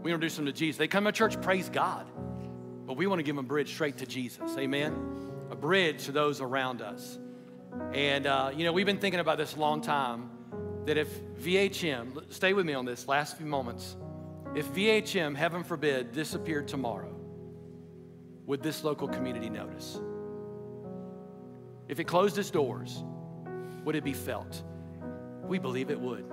[0.02, 0.78] We don't do to Jesus.
[0.78, 2.06] They come to church, praise God.
[2.86, 4.56] But we want to give them a bridge straight to Jesus.
[4.58, 4.94] Amen?
[5.50, 7.18] A bridge to those around us.
[7.94, 10.28] And, uh, you know, we've been thinking about this a long time
[10.84, 13.96] that if VHM, stay with me on this last few moments,
[14.54, 17.14] if VHM, heaven forbid, disappeared tomorrow,
[18.44, 19.98] would this local community notice?
[21.88, 23.02] If it closed its doors,
[23.84, 24.62] would it be felt?
[25.44, 26.24] We believe it would.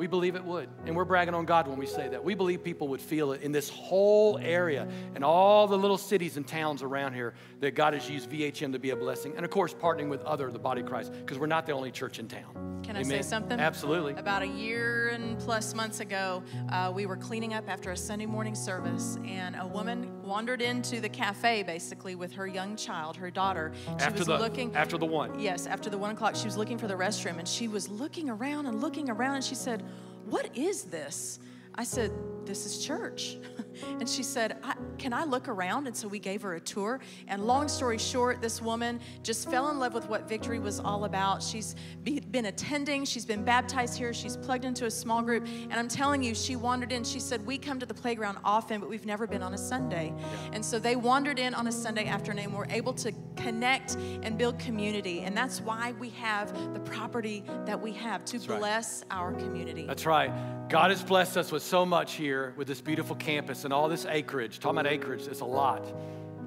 [0.00, 0.70] We believe it would.
[0.86, 2.24] And we're bragging on God when we say that.
[2.24, 6.38] We believe people would feel it in this whole area and all the little cities
[6.38, 9.34] and towns around here that God has used VHM to be a blessing.
[9.36, 11.90] And of course, partnering with other, the body of Christ, because we're not the only
[11.90, 12.70] church in town.
[12.82, 13.60] Can I say something?
[13.60, 14.14] Absolutely.
[14.14, 18.26] About a year and plus months ago, uh, we were cleaning up after a Sunday
[18.26, 23.30] morning service, and a woman wandered into the cafe basically with her young child, her
[23.30, 23.72] daughter.
[23.84, 24.74] She After was the, looking.
[24.74, 25.38] after the one.
[25.38, 28.30] Yes, after the one o'clock, she was looking for the restroom and she was looking
[28.30, 29.84] around and looking around and she said,
[30.30, 31.40] What is this?
[31.74, 32.12] I said,
[32.44, 33.36] This is church.
[34.00, 35.86] and she said, I, Can I look around?
[35.86, 37.00] And so we gave her a tour.
[37.28, 41.04] And long story short, this woman just fell in love with what victory was all
[41.04, 41.42] about.
[41.42, 45.46] She's be, been attending, she's been baptized here, she's plugged into a small group.
[45.46, 47.04] And I'm telling you, she wandered in.
[47.04, 50.12] She said, We come to the playground often, but we've never been on a Sunday.
[50.52, 52.52] And so they wandered in on a Sunday afternoon.
[52.52, 55.20] We're able to connect and build community.
[55.20, 58.58] And that's why we have the property that we have to right.
[58.58, 59.86] bless our community.
[59.86, 60.30] That's right.
[60.68, 64.06] God has blessed us with so much here with this beautiful campus and all this
[64.06, 64.60] acreage.
[64.60, 65.84] Talking about acreage, it's a lot.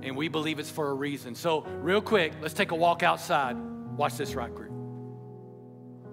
[0.02, 1.36] And we believe it's for a reason.
[1.36, 3.58] So, real quick, let's take a walk outside.
[3.98, 4.72] Watch this right group.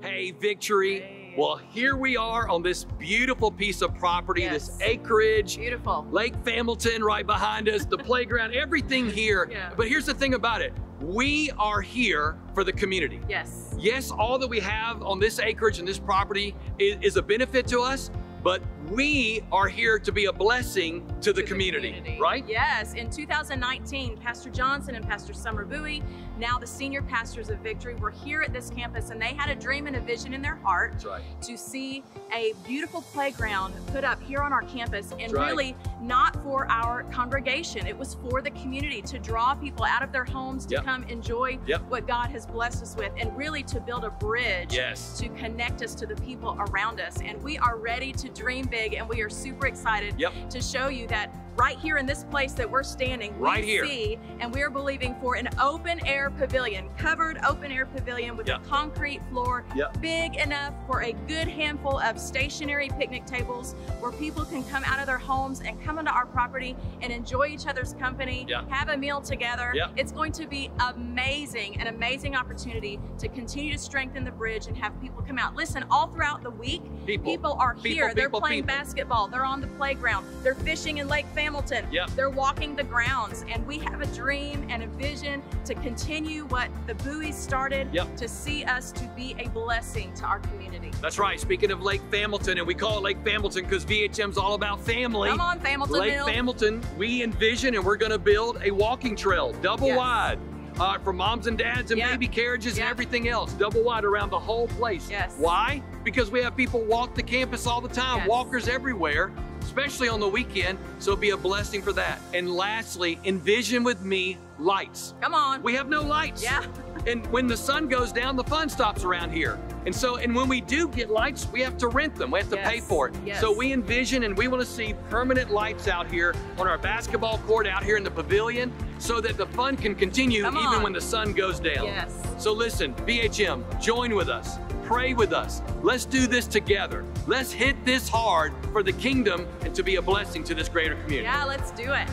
[0.03, 1.35] Hey, Victory.
[1.37, 5.57] Well, here we are on this beautiful piece of property, this acreage.
[5.57, 6.05] Beautiful.
[6.11, 9.49] Lake Familton right behind us, the playground, everything here.
[9.51, 9.71] Yeah.
[9.77, 13.21] But here's the thing about it we are here for the community.
[13.29, 13.75] Yes.
[13.79, 17.67] Yes, all that we have on this acreage and this property is, is a benefit
[17.69, 18.11] to us,
[18.43, 22.45] but we are here to be a blessing to the, to community, right?
[22.49, 22.95] Yes.
[22.95, 26.03] In 2019, Pastor Johnson and Pastor Summer Bowie,
[26.39, 29.55] now the senior pastors of Victory, were here at this campus and they had a
[29.55, 31.23] dream and a vision in their heart right.
[31.43, 32.03] to see
[32.35, 35.47] a beautiful playground put up here on our campus and right.
[35.47, 37.87] really not for our congregation.
[37.87, 40.85] It was for the community to draw people out of their homes to Yep.
[40.85, 41.83] come enjoy Yep.
[41.89, 45.19] what God has blessed us with and really to build a bridge Yes.
[45.19, 47.21] to connect us to the people around us.
[47.21, 50.51] And we are ready to dream big and we are super excited Yep.
[50.51, 53.87] to show you that right here in this place that we're standing, Right we here.
[53.87, 58.65] see and we're believing for an open air pavilion, covered open air pavilion with Yep.
[58.65, 60.01] a concrete floor, Yep.
[60.01, 65.01] big enough for a good handful of stationary picnic tables where people can come out
[65.01, 68.63] of their homes and come into our property and enjoy each other's company, Yeah.
[68.71, 69.73] have a meal together.
[69.75, 69.91] Yep.
[69.97, 74.77] It's going to be amazing, an amazing opportunity to continue to strengthen the bridge and
[74.77, 75.55] have people come out.
[75.57, 77.55] Listen, all throughout the week, People.
[77.59, 78.15] are People, here.
[78.15, 78.77] They're people, playing people.
[78.77, 79.29] basketball.
[79.29, 80.27] They're on the playground.
[80.43, 81.87] They're fishing in Lake Hamilton.
[81.91, 82.11] Yep.
[82.11, 83.45] They're walking the grounds.
[83.53, 88.17] And we have a dream and a vision to continue what the Bowies started Yep.
[88.17, 90.91] to see us to be a blessing to our community.
[91.01, 91.41] That's right.
[91.41, 95.31] Speaking of Lake Familton, and we call it Lake Familton because VHM's all about family.
[95.31, 96.27] Come on, Hamilton Lake Mill.
[96.27, 99.97] Familton, we envision and we're going to build a walking trail, double Yes.
[99.99, 100.39] wide,
[100.79, 102.11] uh, for moms and dads and Yep.
[102.11, 105.09] baby carriages and everything else, double wide around the whole place.
[105.11, 105.35] Yes.
[105.39, 105.83] Why?
[106.05, 108.29] Because we have people walk the campus all the time, Yes.
[108.29, 109.31] walkers everywhere,
[109.71, 110.77] especially on the weekend.
[110.99, 112.21] So be a blessing for that.
[112.35, 115.15] And lastly, envision with me lights.
[115.21, 115.63] Come on.
[115.63, 116.43] We have no lights.
[116.43, 116.65] Yeah.
[117.07, 119.61] And when the sun goes down, the fun stops around here.
[119.87, 122.33] And so, and when we do get lights, we have to rent them.
[122.33, 123.15] We have to Yes, pay for it.
[123.25, 123.41] yes.
[123.41, 127.39] So we envision and we want to see permanent lights out here on our basketball
[127.47, 131.01] court out here in the pavilion so that the fun can continue even when the
[131.01, 131.87] sun goes down.
[131.87, 132.13] Yes.
[132.39, 134.59] So listen, VHM, join with us.
[134.91, 135.63] Pray with us.
[135.83, 137.05] Let's do this together.
[137.29, 140.97] Let's hit this hard for the kingdom and to be a blessing to this greater
[140.97, 141.23] community.
[141.23, 142.09] Yeah, let's do it.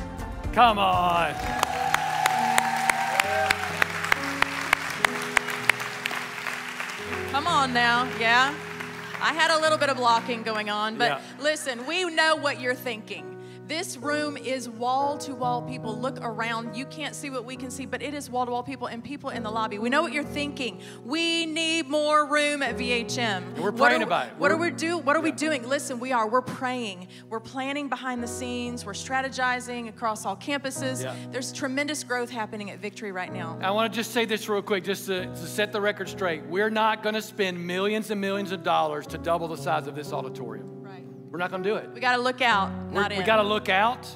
[0.54, 1.34] Come on.
[7.32, 8.54] Come on now, yeah.
[9.22, 11.20] I had a little bit of blocking going on, but Yeah.
[11.40, 13.37] listen, we know what you're thinking.
[13.68, 15.94] This room is wall to wall people.
[15.98, 16.74] Look around.
[16.76, 19.04] You can't see what we can see, but it is wall to wall people and
[19.04, 19.78] people in the lobby.
[19.78, 20.80] We know what you're thinking.
[21.04, 23.20] We need more room at VHM.
[23.20, 24.34] And we're What praying are- about it.
[24.38, 24.98] What are We're- we do?
[24.98, 25.68] What are we doing?
[25.68, 26.30] Listen, we are.
[26.30, 27.10] We're praying.
[27.30, 28.86] We're planning behind the scenes.
[28.86, 31.04] We're strategizing across all campuses.
[31.04, 31.14] Yeah.
[31.32, 33.60] There's tremendous growth happening at Victory right now.
[33.62, 36.46] I want to just say this real quick, just to, to set the record straight.
[36.46, 39.96] We're not going to spend millions and millions of dollars to double the size of
[39.96, 40.77] this auditorium.
[41.30, 41.90] We're not going to do it.
[41.94, 43.26] We got to look out, We're- not we in.
[43.26, 44.08] got to look out.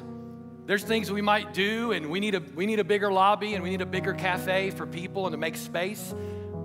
[0.65, 3.63] There's things we might do, and we need a we need a bigger lobby, and
[3.63, 6.13] we need a bigger cafe for people, and to make space.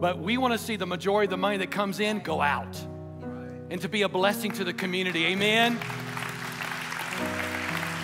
[0.00, 2.76] But we want to see the majority of the money that comes in go out,
[3.70, 5.24] and to be a blessing to the community.
[5.26, 5.78] Amen.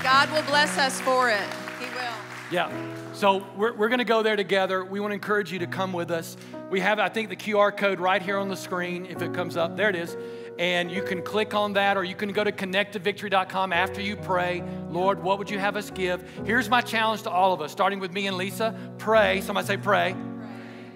[0.02, 1.46] God will bless us for it.
[1.78, 2.14] He will.
[2.50, 2.72] Yeah.
[3.12, 4.84] So we're, we're going to go there together.
[4.84, 6.36] We want to encourage you to come with us.
[6.70, 9.56] We have, I think, the QR code right here on the screen if it comes
[9.56, 9.76] up.
[9.76, 10.16] There it is.
[10.58, 14.62] And you can click on that or you can go to connecttovictory.com after you pray.
[14.90, 16.22] Lord, what would you have us give?
[16.44, 18.78] Here's my challenge to all of us, starting with me and Lisa.
[18.98, 19.40] Pray.
[19.40, 20.14] Somebody say, pray.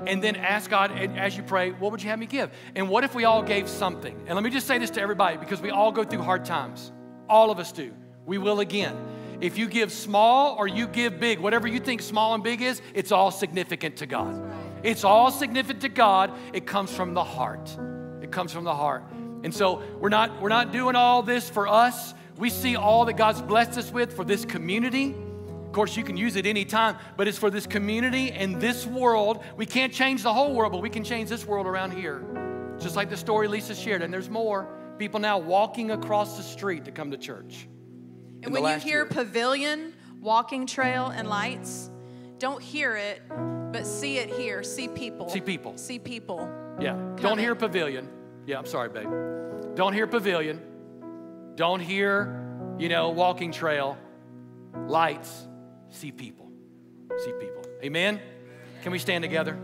[0.06, 2.50] And then ask God as you pray, what would you have me give?
[2.74, 4.14] And what if we all gave something?
[4.26, 6.92] And let me just say this to everybody because we all go through hard times.
[7.28, 7.92] All of us do.
[8.26, 8.96] We will again.
[9.40, 12.80] If you give small or you give big, whatever you think small and big is,
[12.94, 14.42] it's all significant to God.
[14.82, 16.32] It's all significant to God.
[16.52, 17.76] It comes from the heart.
[18.22, 19.04] It comes from the heart.
[19.46, 22.14] And so we're not we're not doing all this for us.
[22.36, 25.14] We see all that God's blessed us with for this community.
[25.64, 29.44] Of course, you can use it anytime, but it's for this community and this world.
[29.56, 32.24] We can't change the whole world, but we can change this world around here.
[32.80, 34.66] Just like the story Lisa shared, and there's more.
[34.98, 37.68] People now walking across the street to come to church.
[38.42, 39.06] And when you hear year.
[39.06, 41.88] pavilion, walking trail, and lights,
[42.40, 43.22] don't hear it,
[43.70, 44.64] but see it here.
[44.64, 45.28] See people.
[45.28, 45.78] See people.
[45.78, 46.50] See people.
[46.80, 46.96] Yeah.
[47.20, 48.08] Don't hear pavilion.
[48.46, 49.08] Yeah, I'm sorry, babe.
[49.74, 50.62] Don't hear pavilion.
[51.56, 53.98] Don't hear, you know, walking trail,
[54.86, 55.46] lights.
[55.90, 56.50] See people.
[57.24, 57.62] See people.
[57.82, 58.20] Amen?
[58.82, 59.58] Can we stand together?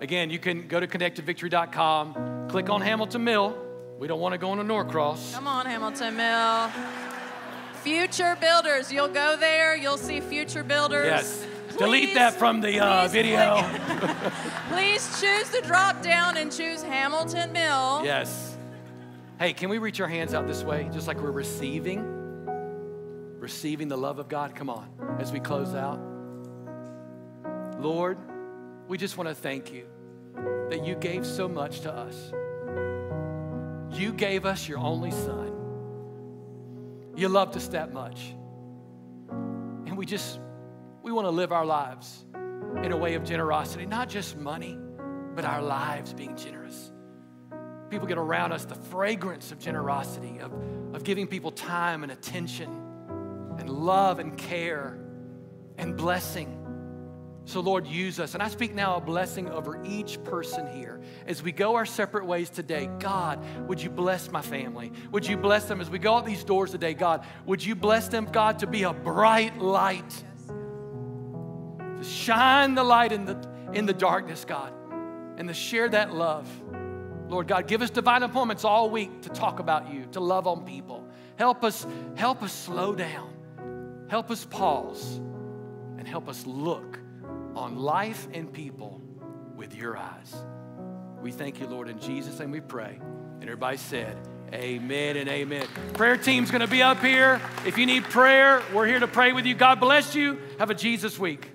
[0.00, 3.56] Again, you can go to connectedvictory.com, click on Hamilton Mill.
[3.98, 5.34] We don't want to go into Norcross.
[5.34, 6.70] Come on, Hamilton Mill.
[7.82, 8.92] Future builders.
[8.92, 9.76] You'll go there.
[9.76, 11.06] You'll see future builders.
[11.06, 11.46] Yes.
[11.80, 13.62] Delete that from the uh, please video.
[14.68, 18.02] Please choose the drop down and choose Hamilton Mill.
[18.04, 18.58] Yes.
[19.38, 22.04] Hey, can we reach our hands out this way, just like we're receiving?
[23.38, 24.54] Receiving the love of God.
[24.54, 25.98] Come on, as we close out.
[27.78, 28.18] Lord,
[28.86, 29.86] we just want to thank you
[30.68, 32.32] that you gave so much to us.
[33.98, 35.52] You gave us your only son.
[37.16, 38.34] You loved us that much.
[39.30, 40.40] And we just,
[41.02, 42.24] we want to live our lives
[42.82, 44.78] in a way of generosity, not just money,
[45.34, 46.92] but our lives being generous
[47.90, 50.52] people get around us the fragrance of generosity, of,
[50.94, 52.70] of giving people time and attention
[53.58, 54.96] and love and care
[55.76, 56.56] and blessing.
[57.46, 58.34] So, Lord, use us.
[58.34, 61.00] And I speak now a blessing over each person here.
[61.26, 64.92] As we go our separate ways today, God, would you bless my family?
[65.10, 67.26] Would you bless them as we go out these doors today, God?
[67.46, 70.24] Would you bless them, God, to be a bright light?
[72.00, 73.36] To shine the light in the,
[73.72, 74.72] in the darkness, God,
[75.36, 76.48] and to share that love.
[77.28, 80.64] Lord God, give us divine appointments all week to talk about you, to love on
[80.64, 81.06] people.
[81.36, 81.86] Help us,
[82.16, 83.32] help us slow down.
[84.08, 85.18] Help us pause
[85.98, 86.98] and help us look
[87.54, 89.00] on life and people
[89.54, 90.34] with your eyes.
[91.22, 92.98] We thank you, Lord, in Jesus' name we pray.
[92.98, 94.16] And everybody said,
[94.52, 95.66] Amen and amen.
[95.92, 97.40] Prayer team's gonna be up here.
[97.64, 99.54] If you need prayer, we're here to pray with you.
[99.54, 100.38] God bless you.
[100.58, 101.48] Have a Jesus week.